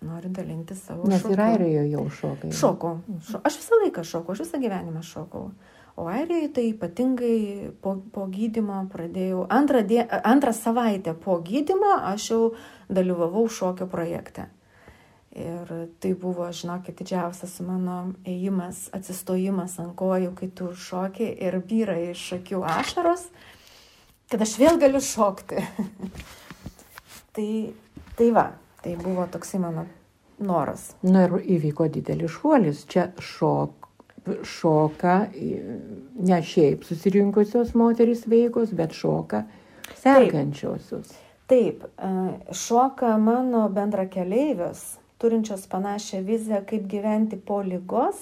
noriu 0.04 0.32
dalintis 0.34 0.82
savo 0.88 1.06
Nes 1.08 1.22
ir 1.22 1.30
šokiu. 1.30 1.44
airijoje 1.46 1.86
jau 1.92 2.06
šokai. 2.20 2.52
Šokau. 2.52 2.96
Šo, 3.30 3.42
aš 3.46 3.60
visą 3.62 3.80
laiką 3.84 4.04
šokau, 4.04 4.34
aš 4.34 4.44
visą 4.48 4.62
gyvenimą 4.64 5.06
šokau. 5.06 5.52
O 5.96 6.10
airijoje 6.12 6.50
tai 6.58 6.66
ypatingai 6.74 7.38
po, 7.82 7.96
po 8.12 8.26
gydimo 8.28 8.82
pradėjau, 8.92 9.46
antrą, 9.54 9.86
die, 9.88 10.02
antrą 10.04 10.52
savaitę 10.58 11.14
po 11.14 11.38
gydimo 11.46 11.94
aš 12.02 12.30
jau 12.34 12.42
dalyvavau 12.90 13.46
šokio 13.48 13.88
projekte. 13.88 14.50
Ir 15.36 15.72
tai 16.00 16.14
buvo, 16.16 16.46
žinokit, 16.56 16.96
didžiausias 16.96 17.58
mano 17.68 18.14
ėjimas, 18.24 18.86
atsistojimas 18.96 19.74
ant 19.84 19.92
kojų, 20.00 20.32
kai 20.38 20.48
tu 20.56 20.70
šoki 20.80 21.28
ir 21.44 21.58
vyra 21.68 21.98
iš 22.14 22.22
akių 22.38 22.62
ašaros, 22.72 23.26
kad 24.32 24.46
aš 24.46 24.56
vėl 24.62 24.80
galiu 24.80 25.04
šokti. 25.04 25.60
tai, 27.36 27.50
tai 28.16 28.30
va, 28.32 28.46
tai 28.80 28.96
buvo 29.02 29.28
toksai 29.28 29.60
mano 29.60 29.84
noras. 30.40 30.94
Na 31.04 31.28
ir 31.28 31.36
įvyko 31.58 31.90
didelis 31.92 32.38
šuolis. 32.38 32.86
Čia 32.88 33.10
šok, 33.20 33.92
šoka 34.56 35.20
ne 35.36 36.42
šiaip 36.48 36.88
susirinkusios 36.88 37.76
moterys 37.76 38.24
veikos, 38.32 38.72
bet 38.72 38.96
šoka 38.96 39.44
sergančiosios. 40.00 41.12
Taip, 41.46 41.84
e, 41.84 42.10
šoka 42.56 43.18
mano 43.22 43.68
bendra 43.70 44.08
keleivios, 44.10 44.96
turinčios 45.26 45.66
panašią 45.72 46.22
viziją, 46.30 46.62
kaip 46.70 46.86
gyventi 46.92 47.42
po 47.42 47.64
lygos 47.66 48.22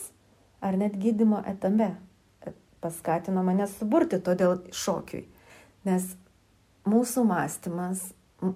ar 0.64 0.80
net 0.80 0.96
gydimo 0.96 1.44
etape. 1.44 1.92
E, 2.48 2.56
Paskatino 2.80 3.44
mane 3.44 3.68
suburti 3.68 4.22
todėl 4.24 4.62
šokiui. 4.72 5.26
Nes 5.84 6.14
mūsų 6.88 7.24
mąstymas, 7.28 8.06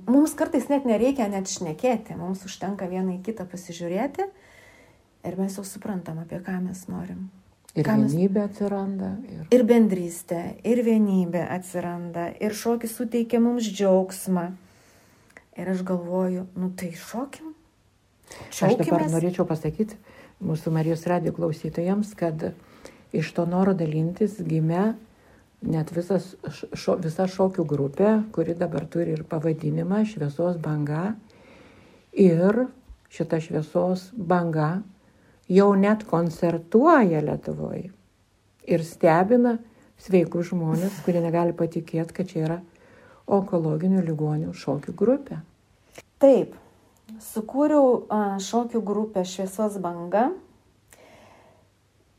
mums 0.08 0.36
kartais 0.40 0.70
net 0.72 0.88
nereikia 0.88 1.28
net 1.32 1.52
šnekėti, 1.52 2.16
mums 2.20 2.46
užtenka 2.48 2.88
vieną 2.88 3.18
į 3.18 3.24
kitą 3.28 3.48
pasižiūrėti 3.52 4.28
ir 5.28 5.36
mes 5.40 5.58
jau 5.60 5.66
suprantam, 5.68 6.22
apie 6.24 6.40
ką 6.44 6.60
mes 6.64 6.86
norim. 6.92 7.28
Ir 7.78 7.86
mes- 7.92 8.14
vienybė 8.16 8.46
atsiranda. 8.48 9.12
Ir... 9.30 9.44
Ir 9.54 9.64
bendrystė, 9.68 10.42
ir 10.66 10.82
vienybė 10.88 11.44
atsiranda, 11.54 12.32
ir 12.42 12.56
šokis 12.56 12.96
suteikia 12.98 13.44
mums 13.44 13.68
džiaugsmą. 13.68 14.48
Ir 15.58 15.70
aš 15.74 15.84
galvoju, 15.86 16.48
nu 16.58 16.72
tai 16.78 16.92
šokim. 18.52 18.68
Aš 18.68 18.78
dabar 18.80 19.04
Šaukimės. 19.04 19.16
norėčiau 19.16 19.48
pasakyti 19.50 19.98
mūsų 20.44 20.74
Marijos 20.76 21.06
radio 21.10 21.34
klausytojams, 21.34 22.14
kad 22.18 22.52
iš 23.16 23.32
to 23.34 23.46
noro 23.50 23.74
dalintis 23.78 24.38
gimė 24.44 24.96
net 25.62 25.92
visas, 25.96 26.36
šo, 26.78 26.98
visa 27.02 27.26
šokių 27.30 27.66
grupė, 27.66 28.12
kuri 28.36 28.54
dabar 28.58 28.86
turi 28.86 29.16
ir 29.18 29.24
pavadinimą 29.28 30.04
Šviesos 30.06 30.60
banga. 30.62 31.16
Ir 32.18 32.68
šita 33.14 33.40
šviesos 33.42 34.12
banga 34.14 34.82
jau 35.50 35.72
net 35.78 36.04
koncertuoja 36.08 37.22
Lietuvoje. 37.24 37.92
Ir 38.68 38.84
stebina 38.84 39.58
sveikus 40.02 40.52
žmonės, 40.52 41.02
kurie 41.06 41.22
negali 41.24 41.56
patikėti, 41.58 42.14
kad 42.14 42.30
čia 42.30 42.42
yra 42.44 42.58
onkologinių 43.28 44.04
ligonių 44.06 44.54
šokių 44.56 44.94
grupė. 44.98 45.40
Taip, 46.22 46.56
sukūriau 47.24 48.06
šokių 48.44 48.82
grupę 48.84 49.24
Šviesos 49.26 49.80
banga 49.84 50.30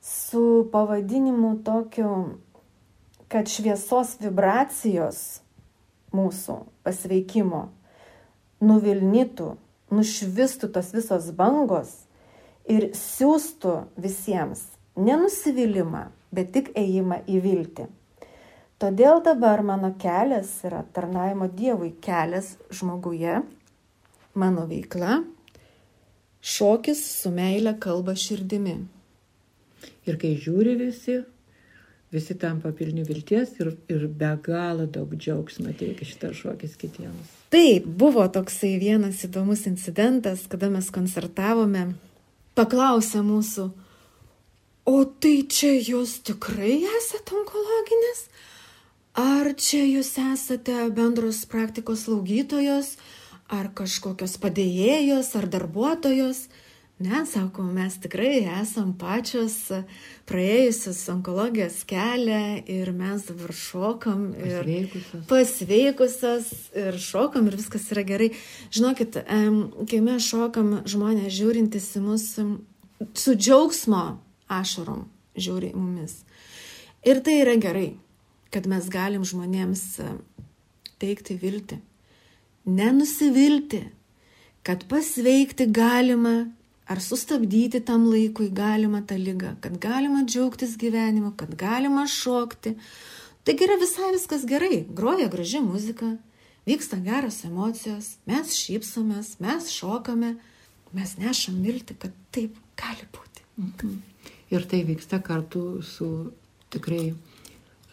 su 0.00 0.68
pavadinimu 0.72 1.58
tokiu 1.64 2.38
kad 3.28 3.48
šviesos 3.50 4.16
vibracijos 4.22 5.18
mūsų 6.16 6.62
pasveikimo 6.86 7.66
nuvilnytų, 8.64 9.50
nušvistų 9.92 10.70
tos 10.72 10.88
visos 10.96 11.28
bangos 11.36 11.92
ir 12.68 12.90
siūstų 12.96 13.74
visiems 14.00 14.64
ne 14.96 15.18
nusivylimą, 15.20 16.08
bet 16.32 16.50
tik 16.56 16.72
ėjimą 16.76 17.22
į 17.28 17.42
viltį. 17.44 17.86
Todėl 18.78 19.20
dabar 19.26 19.60
mano 19.66 19.92
kelias 20.00 20.50
yra 20.64 20.84
tarnaimo 20.94 21.48
Dievui 21.50 21.92
kelias 22.02 22.54
žmoguje, 22.72 23.42
mano 24.38 24.66
veikla, 24.70 25.22
šokis 26.40 27.02
su 27.22 27.32
meile 27.34 27.74
kalba 27.80 28.14
širdimi. 28.16 28.76
Ir 30.08 30.16
kai 30.20 30.32
žiūri 30.40 30.76
visi, 30.78 31.18
visi 32.14 32.36
tampa 32.40 32.72
pilni 32.72 33.04
vilties 33.04 33.58
ir, 33.60 33.74
ir 33.92 34.06
be 34.08 34.30
galo 34.44 34.86
daug 34.88 35.12
džiaugsmo 35.14 35.74
teikia 35.76 36.08
šitas 36.08 36.38
šokis 36.40 36.78
kitiems. 36.80 37.34
Taip, 37.52 37.86
buvo 38.00 38.24
toksai 38.32 38.76
vienas 38.80 39.24
įdomus 39.26 39.66
incidentas, 39.68 40.46
kada 40.50 40.70
mes 40.72 40.88
koncertavome. 40.94 41.90
Paklausė 42.58 43.20
mūsų, 43.22 43.68
o 44.88 44.96
tai 45.22 45.36
čia 45.52 45.76
jūs 45.76 46.18
tikrai 46.26 46.80
esate 46.98 47.36
onkologinės? 47.38 48.24
Ar 49.18 49.52
čia 49.58 49.82
jūs 49.82 50.12
esate 50.22 50.74
bendros 50.94 51.44
praktikos 51.50 52.06
slaugytojos, 52.06 52.96
ar 53.48 53.70
kažkokios 53.76 54.36
padėjėjos, 54.42 55.34
ar 55.38 55.48
darbuotojos? 55.50 56.46
Ne, 56.98 57.20
sako, 57.30 57.62
mes 57.62 57.94
tikrai 58.02 58.40
esam 58.58 58.90
pačios 58.98 59.54
praėjusios 60.26 61.04
onkologijos 61.12 61.84
kelią 61.86 62.64
ir 62.66 62.90
mes 62.90 63.22
dabar 63.28 63.52
šokam 63.54 64.24
ir 64.34 64.56
Pasveikusios. 64.66 65.22
pasveikusios 65.30 66.48
ir 66.74 66.98
šokam 66.98 67.46
ir 67.46 67.58
viskas 67.60 67.86
yra 67.94 68.02
gerai. 68.08 68.32
Žinokit, 68.74 69.20
kai 69.22 70.00
mes 70.02 70.26
šokam, 70.26 70.80
žmonės 70.90 71.30
žiūrintis 71.38 71.86
į 72.00 72.02
mus 72.02 72.26
su 73.14 73.36
džiaugsmo 73.38 74.02
ašarom 74.50 75.06
žiūri 75.38 75.70
į 75.70 75.78
mumis. 75.78 76.24
Ir 77.06 77.22
tai 77.22 77.38
yra 77.44 77.54
gerai, 77.62 77.92
kad 78.50 78.66
mes 78.66 78.90
galim 78.90 79.22
žmonėms 79.22 79.84
teikti 80.98 81.38
viltį. 81.38 81.78
Nenusivilti, 82.68 83.80
kad 84.62 84.84
pasveikti 84.90 85.66
galima 85.72 86.50
ar 86.88 87.00
sustabdyti 87.00 87.80
tam 87.84 88.06
laikui 88.08 88.48
galima 88.52 89.00
tą 89.04 89.16
lygą, 89.20 89.54
kad 89.60 89.76
galima 89.80 90.24
džiaugtis 90.24 90.76
gyvenimu, 90.80 91.34
kad 91.36 91.54
galima 91.56 92.06
šokti. 92.08 92.74
Taigi 93.44 93.64
yra 93.64 93.78
visai 93.80 94.12
viskas 94.12 94.44
gerai, 94.48 94.82
groja 94.88 95.28
graži 95.32 95.60
muzika, 95.64 96.14
vyksta 96.68 97.00
geros 97.04 97.42
emocijos, 97.48 98.14
mes 98.28 98.56
šypsomės, 98.56 99.36
mes 99.40 99.70
šokame, 99.72 100.34
mes 100.96 101.16
nešam 101.20 101.60
vilti, 101.64 101.96
kad 101.96 102.12
taip 102.32 102.56
gali 102.76 103.08
būti. 103.12 103.44
Mhm. 103.60 103.96
Ir 104.48 104.64
tai 104.64 104.82
vyksta 104.88 105.20
kartu 105.24 105.82
su 105.84 106.32
tikrai 106.72 107.14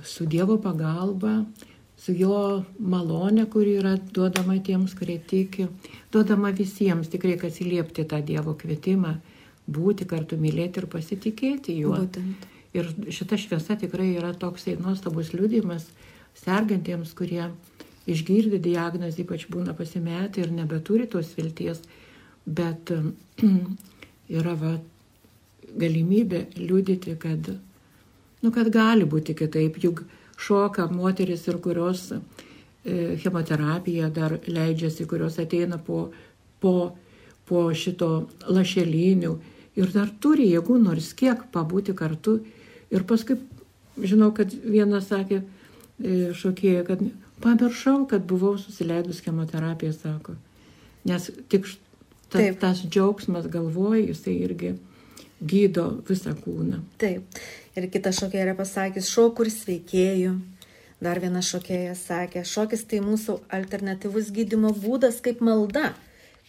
su 0.03 0.25
Dievo 0.25 0.55
pagalba, 0.61 1.45
su 1.99 2.13
jo 2.15 2.63
malonė, 2.79 3.45
kuri 3.51 3.77
yra 3.79 3.95
duodama 3.97 4.57
tiems, 4.63 4.95
kurie 4.97 5.17
tiki, 5.19 5.69
duodama 6.13 6.51
visiems 6.55 7.09
tikrai, 7.11 7.37
kad 7.39 7.53
atsiliepti 7.53 8.05
tą 8.09 8.19
Dievo 8.25 8.55
kvietimą, 8.59 9.15
būti 9.65 10.07
kartu, 10.09 10.37
mylėti 10.37 10.83
ir 10.83 10.89
pasitikėti 10.91 11.77
juo. 11.79 11.97
Būtent. 12.03 12.51
Ir 12.75 12.89
šita 13.15 13.39
šviesa 13.39 13.77
tikrai 13.79 14.11
yra 14.17 14.33
toksai 14.35 14.75
nuostabus 14.75 15.31
liūdimas 15.31 15.87
sergantiems, 16.35 17.13
kurie 17.15 17.47
išgirdi 18.11 18.59
diagnozę, 18.61 19.23
ypač 19.23 19.47
būna 19.49 19.73
pasimetę 19.77 20.43
ir 20.43 20.51
nebeturi 20.53 21.07
tos 21.09 21.31
vilties, 21.37 21.79
bet 22.45 22.91
yra 24.39 24.57
va, 24.59 24.75
galimybė 25.79 26.43
liūdyti, 26.59 27.15
kad, 27.21 27.49
nu, 28.43 28.51
kad 28.51 28.69
gali 28.73 29.07
būti 29.09 29.37
kitaip, 29.37 29.79
juk 29.81 30.03
šoka 30.37 30.87
moteris 30.91 31.47
ir 31.47 31.59
kurios 31.63 32.11
e, 32.11 32.19
chemoterapiją 33.21 34.09
dar 34.13 34.37
leidžiasi, 34.47 35.07
kurios 35.09 35.39
ateina 35.39 35.77
po, 35.77 36.09
po, 36.59 36.95
po 37.47 37.67
šito 37.73 38.27
lašelinių 38.47 39.35
ir 39.75 39.91
dar 39.93 40.11
turi 40.21 40.49
jėgų 40.51 40.79
nors 40.83 41.11
kiek 41.17 41.47
pabūti 41.53 41.95
kartu. 41.97 42.39
Ir 42.93 43.03
paskui, 43.07 43.37
žinau, 43.99 44.31
kad 44.35 44.53
vienas 44.53 45.09
sakė 45.11 45.41
e, 45.41 46.33
šokėja, 46.37 46.85
kad 46.87 47.01
pamiršau, 47.43 48.05
kad 48.09 48.25
buvau 48.27 48.55
susileidus 48.61 49.21
chemoterapiją, 49.25 49.95
sako. 49.95 50.35
Nes 51.05 51.29
tik 51.51 51.67
ta, 52.29 52.39
Taip. 52.39 52.59
tas 52.61 52.81
džiaugsmas 52.85 53.49
galvoje, 53.51 54.07
jisai 54.11 54.37
irgi 54.47 54.75
gydo 55.41 55.87
visą 56.07 56.35
kūną. 56.39 56.81
Taip. 57.01 57.39
Ir 57.75 57.89
kita 57.91 58.13
šokėja 58.15 58.47
yra 58.47 58.55
pasakęs, 58.57 59.09
šokur 59.11 59.51
sveikėjų. 59.51 60.35
Dar 61.03 61.19
viena 61.19 61.41
šokėja 61.43 61.93
sakė, 61.99 62.45
šokis 62.47 62.85
tai 62.87 63.01
mūsų 63.03 63.41
alternatyvus 63.53 64.31
gydimo 64.33 64.71
būdas 64.79 65.19
kaip 65.23 65.41
malda, 65.43 65.91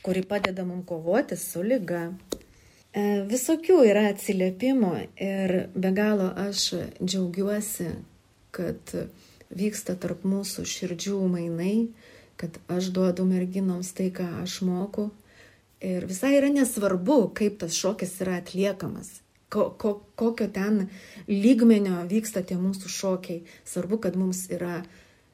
kuri 0.07 0.23
padeda 0.23 0.63
mums 0.65 0.87
kovoti 0.87 1.37
su 1.37 1.65
lyga. 1.67 2.13
E, 2.95 3.03
visokių 3.27 3.81
yra 3.91 4.07
atsiliepimų 4.13 4.93
ir 5.19 5.57
be 5.75 5.91
galo 5.93 6.31
aš 6.47 6.69
džiaugiuosi, 7.03 7.91
kad 8.55 8.95
vyksta 9.51 9.97
tarp 10.01 10.23
mūsų 10.25 10.65
širdžių 10.71 11.19
mainai, 11.35 11.89
kad 12.41 12.57
aš 12.73 12.93
duodu 12.95 13.27
merginoms 13.27 13.93
tai, 13.99 14.13
ką 14.15 14.31
aš 14.45 14.61
moku. 14.67 15.11
Ir 15.85 16.07
visai 16.09 16.37
yra 16.39 16.49
nesvarbu, 16.49 17.35
kaip 17.37 17.61
tas 17.61 17.77
šokis 17.77 18.17
yra 18.25 18.39
atliekamas 18.41 19.19
ko, 19.49 19.75
ko, 19.79 20.01
kokio 20.15 20.49
ten 20.49 20.87
lygmenio 21.29 22.03
vyksta 22.11 22.43
tie 22.47 22.59
mūsų 22.61 22.91
šokiai. 22.93 23.43
Svarbu, 23.67 24.01
kad 24.05 24.19
mums 24.19 24.47
yra 24.53 24.83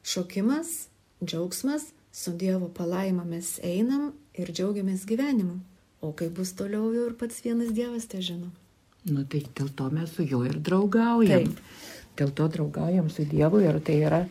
šokimas, 0.07 0.89
džiaugsmas, 1.25 1.91
su 2.13 2.35
Dievo 2.37 2.69
palaima 2.69 3.25
mes 3.25 3.57
einam 3.65 4.13
ir 4.37 4.53
džiaugiamės 4.53 5.07
gyvenimu. 5.09 5.61
O 6.03 6.13
kaip 6.19 6.35
bus 6.37 6.53
toliau 6.59 6.91
jau 6.93 7.07
ir 7.09 7.17
pats 7.19 7.41
vienas 7.45 7.71
Dievas 7.73 8.09
tai 8.11 8.23
žino. 8.27 8.51
Nu 9.09 9.25
tai 9.27 9.45
dėl 9.57 9.71
to 9.75 9.89
mes 9.91 10.11
su 10.15 10.27
juo 10.27 10.43
ir 10.47 10.59
draugaujam. 10.59 11.47
Taip. 11.47 11.63
Dėl 12.19 12.35
to 12.37 12.49
draugaujam 12.53 13.09
su 13.11 13.25
Dievu 13.27 13.63
ir 13.63 13.79
tai 13.87 14.01
yra 14.03 14.25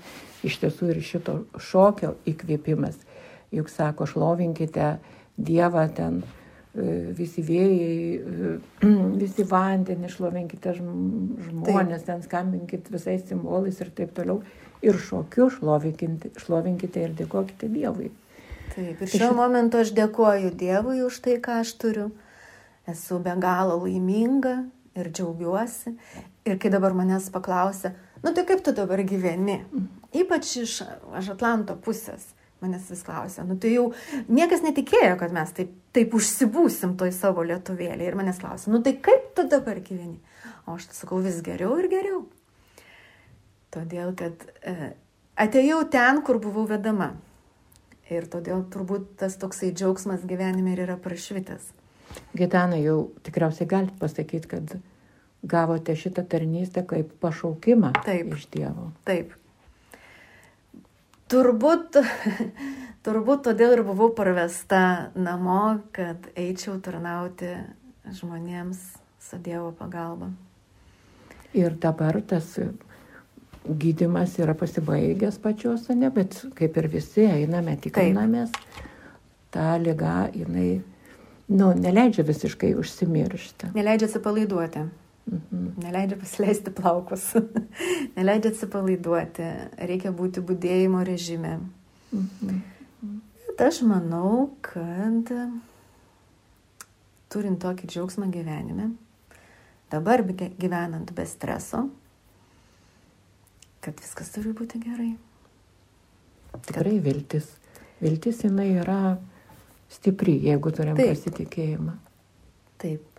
iš 0.45 0.59
tiesų 0.61 0.91
ir 0.91 1.01
šito 1.05 1.37
šokio 1.57 2.13
įkvėpimas. 2.29 2.99
Juk 3.51 3.71
sako, 3.71 4.05
šlovinkite 4.07 4.93
Dievą 5.47 5.87
ten 5.95 6.21
E, 6.71 7.11
visi 7.11 7.43
vėjai, 7.43 7.95
e, 8.15 8.51
visi 9.21 9.43
vandenį, 9.43 10.07
šlovinkite 10.13 10.71
žmonės, 10.77 12.05
taip. 12.05 12.07
ten 12.07 12.23
skambinkit 12.23 12.87
visais 12.93 13.25
simbolais 13.27 13.81
ir 13.83 13.91
taip 13.97 14.13
toliau. 14.15 14.39
Ir 14.81 14.95
šokiu 14.95 15.49
šlovinkite, 15.51 16.31
šlovinkite 16.39 17.03
ir 17.03 17.17
dėkokite 17.19 17.67
Dievui. 17.73 18.07
Taip, 18.71 19.03
ir 19.03 19.03
šiuo 19.03 19.33
šit... 19.33 19.35
momentu 19.35 19.81
aš 19.83 19.91
dėkoju 19.97 20.53
Dievui 20.57 21.03
už 21.03 21.19
tai, 21.25 21.35
ką 21.43 21.59
aš 21.65 21.75
turiu. 21.81 22.07
Esu 22.87 23.19
be 23.21 23.35
galo 23.37 23.75
laiminga 23.83 24.61
ir 24.95 25.11
džiaugiuosi. 25.11 25.97
Ir 26.47 26.55
kai 26.57 26.71
dabar 26.73 26.95
manęs 26.95 27.27
paklausia, 27.35 27.91
nu 28.23 28.31
tai 28.33 28.47
kaip 28.47 28.63
tu 28.63 28.71
dabar 28.73 29.03
gyveni? 29.05 29.59
Ypač 30.15 30.55
iš 30.63 30.79
Atlanto 31.35 31.75
pusės 31.83 32.31
manęs 32.61 32.89
vis 32.91 33.01
klausia, 33.05 33.45
nu 33.47 33.57
tai 33.61 33.73
jau 33.75 33.87
niekas 34.29 34.63
netikėjo, 34.65 35.15
kad 35.19 35.33
mes 35.35 35.53
taip, 35.57 35.73
taip 35.95 36.13
užsibūsim 36.17 36.95
toj 36.99 37.13
savo 37.15 37.45
lietuvėlį 37.47 38.07
ir 38.07 38.17
manęs 38.19 38.41
klausia, 38.41 38.71
nu 38.73 38.81
tai 38.85 38.95
kaip 39.03 39.31
tu 39.37 39.47
dabar 39.49 39.81
gyveni? 39.81 40.19
O 40.65 40.77
aš 40.77 40.91
sakau 40.93 41.21
vis 41.23 41.41
geriau 41.45 41.77
ir 41.81 41.89
geriau. 41.91 42.21
Todėl, 43.71 44.13
kad 44.19 44.45
e, 44.67 44.93
atėjau 45.39 45.81
ten, 45.91 46.21
kur 46.27 46.41
buvau 46.43 46.67
vedama. 46.69 47.13
Ir 48.11 48.27
todėl 48.27 48.65
turbūt 48.67 49.13
tas 49.21 49.37
toksai 49.39 49.71
džiaugsmas 49.71 50.25
gyvenime 50.27 50.73
ir 50.75 50.83
yra 50.83 50.97
prašvitęs. 50.99 51.69
Gitana, 52.35 52.75
jau 52.83 53.11
tikriausiai 53.23 53.69
galite 53.71 53.95
pasakyti, 54.01 54.49
kad 54.51 54.73
gavote 55.47 55.95
šitą 55.95 56.25
tarnystę 56.27 56.83
kaip 56.87 57.13
pašaukimą 57.23 57.93
Taip. 58.03 58.33
iš 58.35 58.49
Dievo. 58.51 58.91
Taip. 59.07 59.31
Turbūt, 61.31 61.95
turbūt 63.05 63.45
todėl 63.47 63.77
ir 63.77 63.81
buvau 63.87 64.09
parvesta 64.15 65.11
namo, 65.15 65.79
kad 65.95 66.25
eičiau 66.35 66.75
tarnauti 66.83 67.53
žmonėms 68.17 68.81
su 69.21 69.39
Dievo 69.39 69.71
pagalba. 69.77 70.27
Ir 71.55 71.75
dabar 71.79 72.19
tas 72.27 72.57
gydimas 73.63 74.35
yra 74.41 74.55
pasibaigęs 74.59 75.37
pačios, 75.39 75.87
ne, 75.95 76.09
bet 76.11 76.35
kaip 76.57 76.77
ir 76.81 76.87
visi 76.91 77.23
einame, 77.27 77.77
tikrinamės, 77.79 78.51
ta 79.55 79.75
lyga, 79.79 80.31
jinai, 80.35 80.81
nu, 81.51 81.71
neleidžia 81.77 82.25
visiškai 82.27 82.73
užsimiršti. 82.81 83.71
Neleidžia 83.77 84.09
atsipalaiduoti. 84.09 84.87
Mhm. 85.31 85.67
Neleidžia 85.79 86.17
pasileisti 86.19 86.73
plaukus. 86.75 87.29
Neleidžia 88.17 88.51
atsipalaiduoti. 88.51 89.47
Reikia 89.89 90.11
būti 90.15 90.43
būdėjimo 90.43 91.03
režime. 91.07 91.57
Mhm. 92.11 92.61
Bet 93.47 93.63
aš 93.67 93.81
manau, 93.87 94.51
kad 94.65 95.31
turint 97.31 97.61
tokį 97.63 97.87
džiaugsmą 97.87 98.27
gyvenime, 98.31 98.91
dabar 99.91 100.23
gyvenant 100.27 101.11
be 101.15 101.25
streso, 101.27 101.85
kad 103.81 103.99
viskas 104.03 104.31
turi 104.35 104.53
būti 104.55 104.81
gerai. 104.83 105.13
Tikrai 106.67 106.97
viltis. 107.03 107.47
Viltis 108.01 108.43
jinai 108.43 108.69
yra 108.81 109.17
stipri, 109.91 110.35
jeigu 110.47 110.73
turim 110.75 110.97
Taip. 110.99 111.13
pasitikėjimą. 111.13 111.95
Taip. 112.81 113.10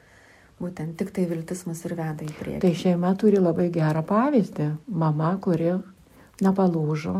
Būtent 0.63 0.95
tik 1.01 1.11
tai 1.15 1.25
viltis 1.27 1.65
mus 1.67 1.81
ir 1.89 1.97
veda 1.99 2.23
į 2.23 2.33
priekį. 2.39 2.61
Tai 2.63 2.73
šeima 2.79 3.13
turi 3.19 3.41
labai 3.43 3.67
gerą 3.75 4.05
pavyzdį. 4.07 4.69
Mama, 5.03 5.33
kuri 5.43 5.73
nepalūžo, 6.43 7.17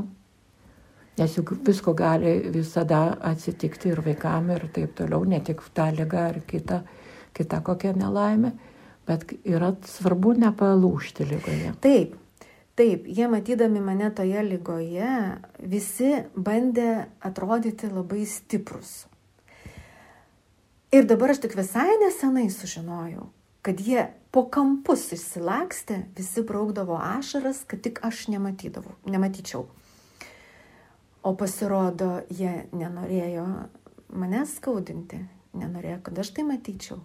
nes 1.19 1.37
juk 1.37 1.55
visko 1.67 1.95
gali 1.99 2.37
visada 2.55 3.03
atsitikti 3.33 3.93
ir 3.93 4.03
vaikam 4.05 4.51
ir 4.55 4.69
taip 4.75 4.95
toliau, 4.99 5.27
ne 5.29 5.41
tik 5.45 5.63
ta 5.75 5.91
lyga 5.93 6.29
ar 6.31 6.41
kita, 6.49 6.83
kita 7.37 7.61
kokia 7.67 7.93
nelaimė, 7.99 8.53
bet 9.09 9.35
yra 9.43 9.73
svarbu 9.91 10.37
nepalūžti 10.41 11.27
lygoje. 11.29 11.75
Taip, 11.85 12.17
taip, 12.79 13.07
jie 13.07 13.29
matydami 13.31 13.83
mane 13.85 14.11
toje 14.15 14.45
lygoje, 14.47 15.15
visi 15.75 16.15
bandė 16.37 16.93
atrodyti 17.27 17.91
labai 17.91 18.25
stiprus. 18.29 19.03
Ir 20.93 21.07
dabar 21.09 21.31
aš 21.33 21.39
tik 21.41 21.55
visai 21.57 21.89
nesenai 22.03 22.51
sužinojau, 22.53 23.31
kad 23.65 23.79
jie 23.81 24.03
po 24.29 24.43
kampus 24.53 25.07
išsilakstė, 25.17 26.03
visi 26.13 26.43
braukdavo 26.45 26.99
ašaras, 27.01 27.63
kad 27.65 27.81
tik 27.81 28.03
aš 28.05 28.27
nematyčiau. 28.29 29.63
O 31.25 31.33
pasirodo, 31.41 32.11
jie 32.29 32.67
nenorėjo 32.77 33.47
manęs 34.13 34.59
skaudinti, 34.59 35.23
nenorėjo, 35.57 36.03
kad 36.11 36.21
aš 36.21 36.35
tai 36.37 36.45
matyčiau. 36.51 37.01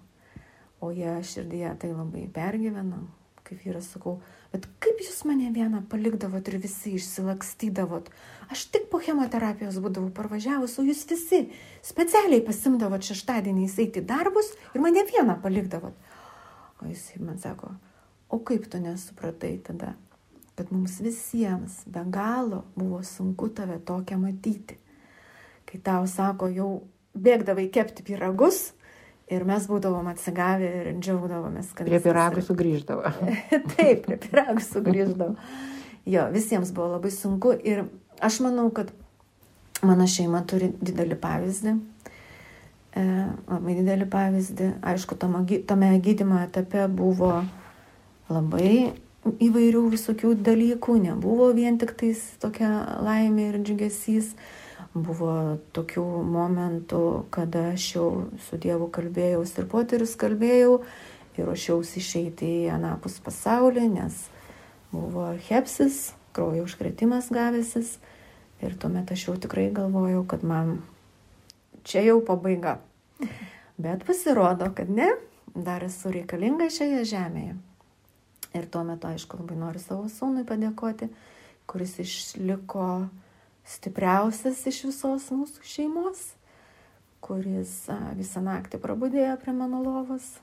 O 0.83 0.91
jie 0.91 1.15
širdyje 1.23 1.71
tai 1.79 1.93
labai 1.93 2.25
pergyveno, 2.35 3.05
kaip 3.47 3.63
vyras 3.63 3.87
sakau, 3.93 4.17
bet 4.51 4.65
kaip 4.83 4.99
jūs 5.03 5.21
mane 5.27 5.49
vieną 5.55 5.83
palikdavot 5.91 6.47
ir 6.51 6.57
visi 6.63 6.95
išsilakstydavot. 6.97 8.09
Aš 8.51 8.65
tik 8.73 8.89
po 8.91 8.99
chemoterapijos 9.03 9.79
būdavau 9.83 10.11
parvažiavus, 10.15 10.77
o 10.79 10.85
jūs 10.87 11.05
visi 11.09 11.43
specialiai 11.85 12.43
pasimdavot 12.45 13.03
šeštadieniais 13.07 13.77
eiti 13.83 14.03
darbus 14.03 14.51
ir 14.73 14.83
mane 14.83 15.05
vieną 15.07 15.39
palikdavot. 15.43 15.95
O 16.81 16.89
jis 16.89 17.09
man 17.23 17.39
sako, 17.41 17.71
o 18.29 18.39
kaip 18.45 18.67
tu 18.71 18.81
nesupratai 18.83 19.55
tada, 19.65 19.95
kad 20.57 20.71
mums 20.73 20.99
visiems 21.01 21.83
be 21.85 22.03
galo 22.13 22.65
buvo 22.75 23.01
sunku 23.03 23.49
tave 23.49 23.79
tokią 23.79 24.19
matyti. 24.21 24.77
Kai 25.67 25.79
tau 25.83 26.07
sako, 26.07 26.47
jau 26.53 26.71
bėgdavai 27.17 27.67
kepti 27.73 28.05
piragus 28.05 28.71
ir 29.31 29.43
mes 29.47 29.65
būdavom 29.69 30.07
atsigavę 30.11 30.69
ir 30.81 30.91
džiaugdavomės, 30.99 31.73
kad... 31.75 31.89
Prie 31.89 31.99
piragų 32.03 32.43
sugrįždavo. 32.47 33.11
Taip, 33.75 34.05
prie 34.07 34.19
piragų 34.23 34.63
sugrįždavau. 34.63 35.35
Jo, 36.07 36.29
visiems 36.31 36.71
buvo 36.75 36.93
labai 36.95 37.11
sunku 37.11 37.51
ir 37.67 37.83
aš 38.23 38.39
manau, 38.45 38.69
kad 38.71 38.93
mano 39.83 40.07
šeima 40.09 40.43
turi 40.47 40.71
didelį 40.79 41.17
pavyzdį. 41.23 41.73
E, 42.97 43.03
labai 43.51 43.75
didelį 43.81 44.07
pavyzdį. 44.13 44.69
Aišku, 44.93 45.17
tame, 45.19 45.43
gy- 45.49 45.63
tame 45.67 45.91
gydymo 46.03 46.39
etape 46.45 46.87
buvo 46.87 47.33
labai 48.31 48.93
įvairių 49.43 49.83
visokių 49.91 50.31
dalykų, 50.47 50.95
nebuvo 51.03 51.49
vien 51.55 51.75
tik 51.81 51.91
tais 51.99 52.21
tokia 52.41 52.71
laimė 53.03 53.51
ir 53.51 53.59
džiugesys. 53.59 54.31
Buvo 54.97 55.57
tokių 55.75 56.03
momentų, 56.25 57.01
kada 57.33 57.73
aš 57.73 57.85
jau 57.95 58.07
su 58.47 58.57
Dievu 58.61 58.87
kalbėjausi 58.93 59.59
ir 59.61 59.67
poterius 59.69 60.15
kalbėjau 60.19 60.79
ir 61.37 61.45
ruošiausi 61.45 61.99
išeiti 62.01 62.49
į 62.63 62.69
anapus 62.73 63.19
pasaulį, 63.21 63.83
nes 63.93 64.23
buvo 64.93 65.29
hepsis, 65.49 66.15
kraujo 66.33 66.65
užkretimas 66.65 67.29
gavęsis 67.33 67.97
ir 68.63 68.77
tuomet 68.79 69.11
aš 69.13 69.27
jau 69.27 69.35
tikrai 69.37 69.67
galvojau, 69.75 70.23
kad 70.29 70.43
man 70.47 70.79
čia 71.85 72.01
jau 72.07 72.19
pabaiga. 72.25 72.79
Bet 73.77 74.05
pasirodo, 74.07 74.71
kad 74.75 74.89
ne, 74.89 75.11
dar 75.53 75.85
esu 75.85 76.11
reikalinga 76.13 76.69
šioje 76.73 77.05
žemėje. 77.11 77.55
Ir 78.57 78.65
tuo 78.73 78.81
metu, 78.87 79.09
aišku, 79.11 79.37
labai 79.43 79.57
noriu 79.59 79.81
savo 79.83 80.07
sūnui 80.09 80.45
padėkoti, 80.47 81.11
kuris 81.69 81.97
išliko 82.01 82.87
stipriausias 83.67 84.63
iš 84.69 84.83
visos 84.87 85.27
mūsų 85.33 85.65
šeimos, 85.67 86.21
kuris 87.23 87.73
visą 88.17 88.43
naktį 88.45 88.79
prabudėjo 88.83 89.35
prie 89.41 89.55
mano 89.55 89.81
lovos, 89.83 90.37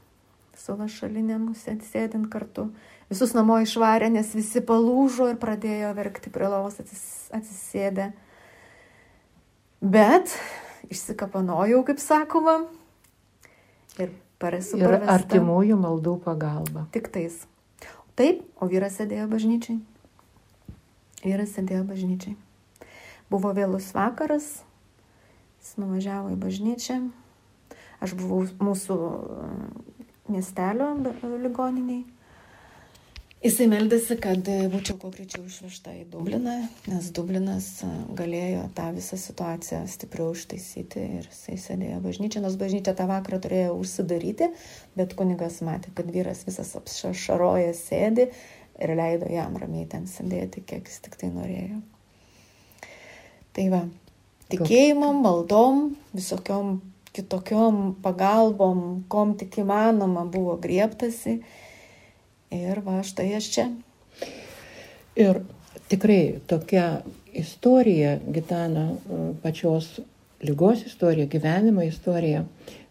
su 0.58 0.76
lašalinė 0.76 1.38
mūsų 1.42 1.78
atsėdint 1.78 2.28
kartu. 2.32 2.68
Visus 3.10 3.34
namo 3.36 3.56
išvarė, 3.62 4.10
nes 4.12 4.30
visi 4.36 4.62
palūžo 4.64 5.30
ir 5.32 5.40
pradėjo 5.40 5.94
verkti 5.96 6.32
prie 6.34 6.48
lovos 6.50 6.78
atsis, 6.82 7.02
atsisėdę. 7.34 8.10
Bet 9.84 10.32
išsikapanojau, 10.92 11.82
kaip 11.88 12.00
sakoma, 12.00 12.62
ir 14.00 14.14
paresu 14.40 14.78
Ir 14.80 14.96
artimųjų 15.10 15.76
maldų 15.80 16.16
pagalba. 16.24 16.86
Tik 16.94 17.10
tais. 17.12 17.42
Taip, 18.14 18.44
o 18.62 18.70
vyras 18.70 19.00
sėdėjo 19.00 19.26
bažnyčiai. 19.32 19.80
Vyras 21.24 21.54
sėdėjo 21.56 21.82
bažnyčiai. 21.88 22.36
Buvo 23.32 23.52
vėlus 23.56 23.90
vakaras, 23.96 24.48
jis 25.62 25.76
nuvažiavo 25.80 26.34
į 26.34 26.40
bažnyčią. 26.40 26.98
Aš 28.04 28.12
buvau 28.18 28.42
mūsų 28.60 28.98
e, 28.98 29.52
miestelio 30.34 30.90
be- 31.00 31.14
ligoniniai. 31.46 32.02
Jisai 33.44 33.66
meldėsi, 33.68 34.16
kad 34.24 34.46
e, 34.48 34.54
būčiau 34.72 34.96
kuo 35.00 35.10
greičiau 35.12 35.42
išvežta 35.44 35.92
į 35.98 36.06
Dubliną, 36.12 36.54
nes 36.88 37.10
Dublinas 37.12 37.66
e, 37.84 37.88
galėjo 38.16 38.62
tą 38.76 38.86
visą 38.96 39.18
situaciją 39.20 39.82
stipriau 39.92 40.32
ištaisyti 40.32 41.02
ir 41.18 41.28
jisai 41.28 41.58
sėdėjo 41.60 41.98
bažnyčia, 42.06 42.40
nors 42.40 42.56
bažnyčia 42.60 42.96
tą 42.96 43.04
vakarą 43.10 43.42
turėjo 43.44 43.74
užsidaryti, 43.82 44.48
bet 44.96 45.12
kunigas 45.18 45.60
matė, 45.66 45.92
kad 45.96 46.08
vyras 46.12 46.46
visas 46.48 46.72
apšaroja 46.80 47.76
sėdi 47.76 48.30
ir 48.80 48.96
leido 48.96 49.28
jam 49.28 49.60
ramiai 49.60 49.90
ten 49.92 50.08
sėdėti, 50.08 50.64
kiek 50.64 50.88
jis 50.88 51.04
tik 51.04 51.20
tai 51.20 51.28
norėjo. 51.36 51.82
Tai 53.54 53.68
va, 53.70 53.84
tikėjimom, 54.50 55.20
maldom, 55.22 55.84
visokiom 56.16 56.80
kitokiom 57.14 57.94
pagalbom, 58.02 59.04
kom 59.08 59.36
tik 59.38 59.60
įmanoma 59.62 60.24
buvo 60.30 60.56
griebtasi. 60.62 61.38
Ir 62.54 62.80
va, 62.86 63.00
štai 63.06 63.28
aš 63.38 63.50
čia. 63.54 63.68
Ir 65.18 65.44
tikrai 65.90 66.40
tokia 66.50 67.04
istorija, 67.34 68.18
Gitana, 68.34 68.88
e, 68.90 69.20
pačios 69.42 70.00
lygos 70.42 70.84
istorija, 70.86 71.26
gyvenimo 71.30 71.82
istorija, 71.86 72.44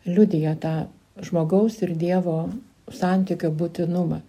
liudija 0.06 0.56
tą 0.60 0.74
žmogaus 1.24 1.82
ir 1.84 1.96
Dievo 2.00 2.38
santykio 2.92 3.52
būtinumą. 3.52 4.22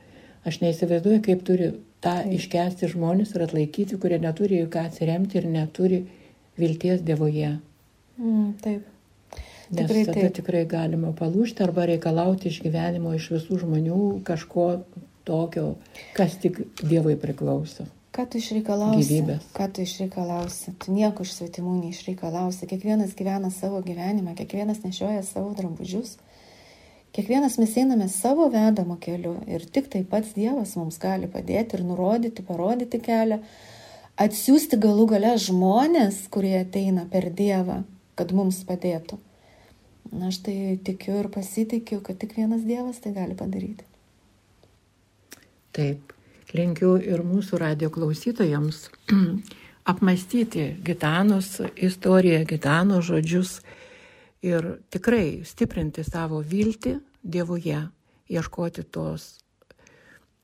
Aš 0.45 0.61
neįsivaizduoju, 0.61 1.23
kaip 1.25 1.47
turi 1.47 1.71
tą 2.05 2.19
iškesti 2.37 2.91
žmonės 2.93 3.33
ir 3.35 3.47
atlaikyti, 3.47 3.99
kurie 4.01 4.19
neturi 4.21 4.61
į 4.65 4.69
ką 4.73 4.89
atsiremti 4.91 5.41
ir 5.41 5.49
neturi 5.49 6.03
vilties 6.61 7.03
Dievoje. 7.07 7.59
Mm, 8.19 8.53
taip. 8.63 8.91
Nes 9.71 9.89
Tikrai 9.89 10.05
tada 10.05 10.21
taip. 10.21 10.35
tikrai 10.39 10.63
galima 10.69 11.11
palūšti 11.17 11.65
arba 11.65 11.87
reikalauti 11.89 12.51
iš 12.51 12.61
gyvenimo 12.63 13.15
iš 13.17 13.31
visų 13.33 13.63
žmonių 13.65 14.01
kažko 14.29 14.69
tokio, 15.25 15.75
kas 16.17 16.37
tik 16.43 16.61
Dievui 16.83 17.17
priklauso. 17.21 17.89
Ką 18.15 18.29
tu 18.31 18.39
išreikalausi? 18.39 19.01
Gyvybės. 19.09 19.47
Ką 19.57 19.67
tu 19.75 19.83
išreikalausi? 19.83 20.77
Tu 20.79 20.93
nieko 20.95 21.25
iš 21.27 21.33
svetimų 21.41 21.73
neišreikalausi. 21.81 22.69
Kiekvienas 22.71 23.17
gyvena 23.19 23.51
savo 23.51 23.81
gyvenimą, 23.83 24.37
kiekvienas 24.39 24.85
nešioja 24.85 25.25
savo 25.27 25.51
drabužius, 25.59 26.15
Kiekvienas 27.15 27.61
mes 27.63 27.77
einame 27.79 28.09
savo 28.11 28.49
vedamo 28.51 28.97
keliu 28.99 29.37
ir 29.47 29.63
tik 29.71 29.87
tai 29.91 30.01
pats 30.03 30.33
Dievas 30.35 30.73
mums 30.75 30.97
gali 30.99 31.29
padėti 31.31 31.79
ir 31.79 31.85
nurodyti, 31.87 32.43
parodyti 32.43 32.99
kelią, 32.99 33.39
atsiųsti 34.21 34.79
galų 34.81 35.09
gale 35.15 35.35
žmonės, 35.41 36.25
kurie 36.31 36.57
ateina 36.61 37.07
per 37.11 37.31
Dievą, 37.35 37.83
kad 38.19 38.35
mums 38.37 38.63
padėtų. 38.69 39.19
Na, 40.13 40.29
aš 40.31 40.43
tai 40.47 40.57
tikiu 40.85 41.17
ir 41.23 41.31
pasitikiu, 41.33 41.99
kad 42.05 42.21
tik 42.21 42.37
vienas 42.39 42.63
Dievas 42.67 43.01
tai 43.03 43.15
gali 43.17 43.35
padaryti. 43.35 43.87
Taip, 45.75 46.13
linkiu 46.55 46.95
ir 47.03 47.25
mūsų 47.27 47.59
radio 47.59 47.91
klausytojams 47.91 48.85
apmastyti 49.91 50.69
Gitanos 50.87 51.57
istoriją, 51.75 52.45
Gitanos 52.47 53.09
žodžius 53.09 53.57
ir 54.45 54.77
tikrai 54.95 55.43
stiprinti 55.49 56.05
savo 56.07 56.45
viltį 56.45 56.99
Dievuje, 57.25 57.81
ieškoti 58.29 58.85
tos, 58.93 59.41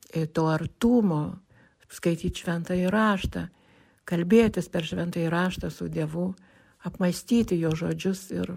e, 0.09 0.25
to 0.25 0.47
artumo, 0.49 1.37
skaityti 1.93 2.41
šventą 2.41 2.73
įraštą, 2.73 3.45
kalbėtis 4.09 4.69
per 4.71 4.85
šventą 4.87 5.21
įraštą 5.27 5.71
su 5.71 5.87
Dievu, 5.91 6.31
apmastyti 6.85 7.59
jo 7.59 7.71
žodžius 7.77 8.27
ir, 8.33 8.55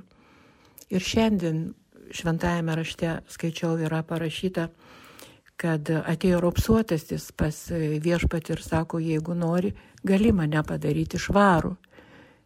ir 0.90 1.04
šiandien 1.04 1.72
šventajame 2.14 2.76
rašte 2.76 3.18
skaičiau 3.28 3.78
yra 3.80 4.02
parašyta, 4.06 4.68
kad 5.60 5.88
atėjo 5.88 6.40
ropsuotasis 6.42 7.30
pas 7.38 7.56
viešpatį 7.70 8.56
ir 8.56 8.62
sako, 8.62 9.00
jeigu 9.02 9.36
nori, 9.38 9.72
gali 10.02 10.32
mane 10.34 10.62
padaryti 10.66 11.20
švarų. 11.20 11.74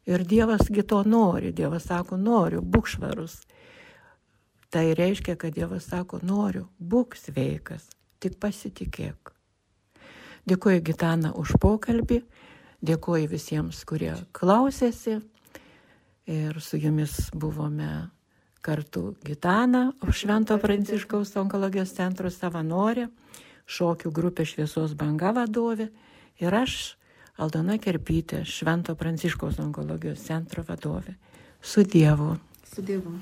Ir 0.09 0.25
Dievasgi 0.25 0.85
to 0.89 1.03
nori. 1.05 1.53
Dievas 1.53 1.89
sako, 1.89 2.17
noriu, 2.17 2.63
būk 2.65 2.89
švarus. 2.89 3.43
Tai 4.73 4.85
reiškia, 4.97 5.37
kad 5.37 5.57
Dievas 5.57 5.89
sako, 5.89 6.21
noriu, 6.25 6.69
būk 6.81 7.17
sveikas, 7.17 7.89
tik 8.21 8.39
pasitikėk. 8.41 9.33
Dėkuoju 10.49 10.85
Gitana 10.85 11.35
už 11.37 11.59
pokalbį, 11.61 12.23
dėkuoju 12.85 13.29
visiems, 13.31 13.83
kurie 13.89 14.15
klausėsi. 14.37 15.19
Ir 16.29 16.59
su 16.61 16.77
jumis 16.77 17.31
buvome 17.33 18.11
kartu 18.61 19.15
Gitana, 19.25 19.93
Švento 20.13 20.59
Pranciškaus 20.61 21.33
onkologijos 21.41 21.95
centro 21.97 22.29
savanorė, 22.31 23.07
šokių 23.69 24.13
grupė 24.13 24.45
Šviesos 24.49 24.93
banga 24.99 25.33
vadovė 25.33 25.89
ir 26.43 26.55
aš 26.55 26.77
Aldona 27.39 27.79
Kerpytė, 27.79 28.43
Švento 28.45 28.97
Pranciškaus 28.99 29.61
onkologijos 29.63 30.27
centro 30.27 30.65
vadovė. 30.69 31.17
Su 31.63 31.85
Dievu. 31.87 32.37
Su 32.67 32.83
Dievu. 32.83 33.19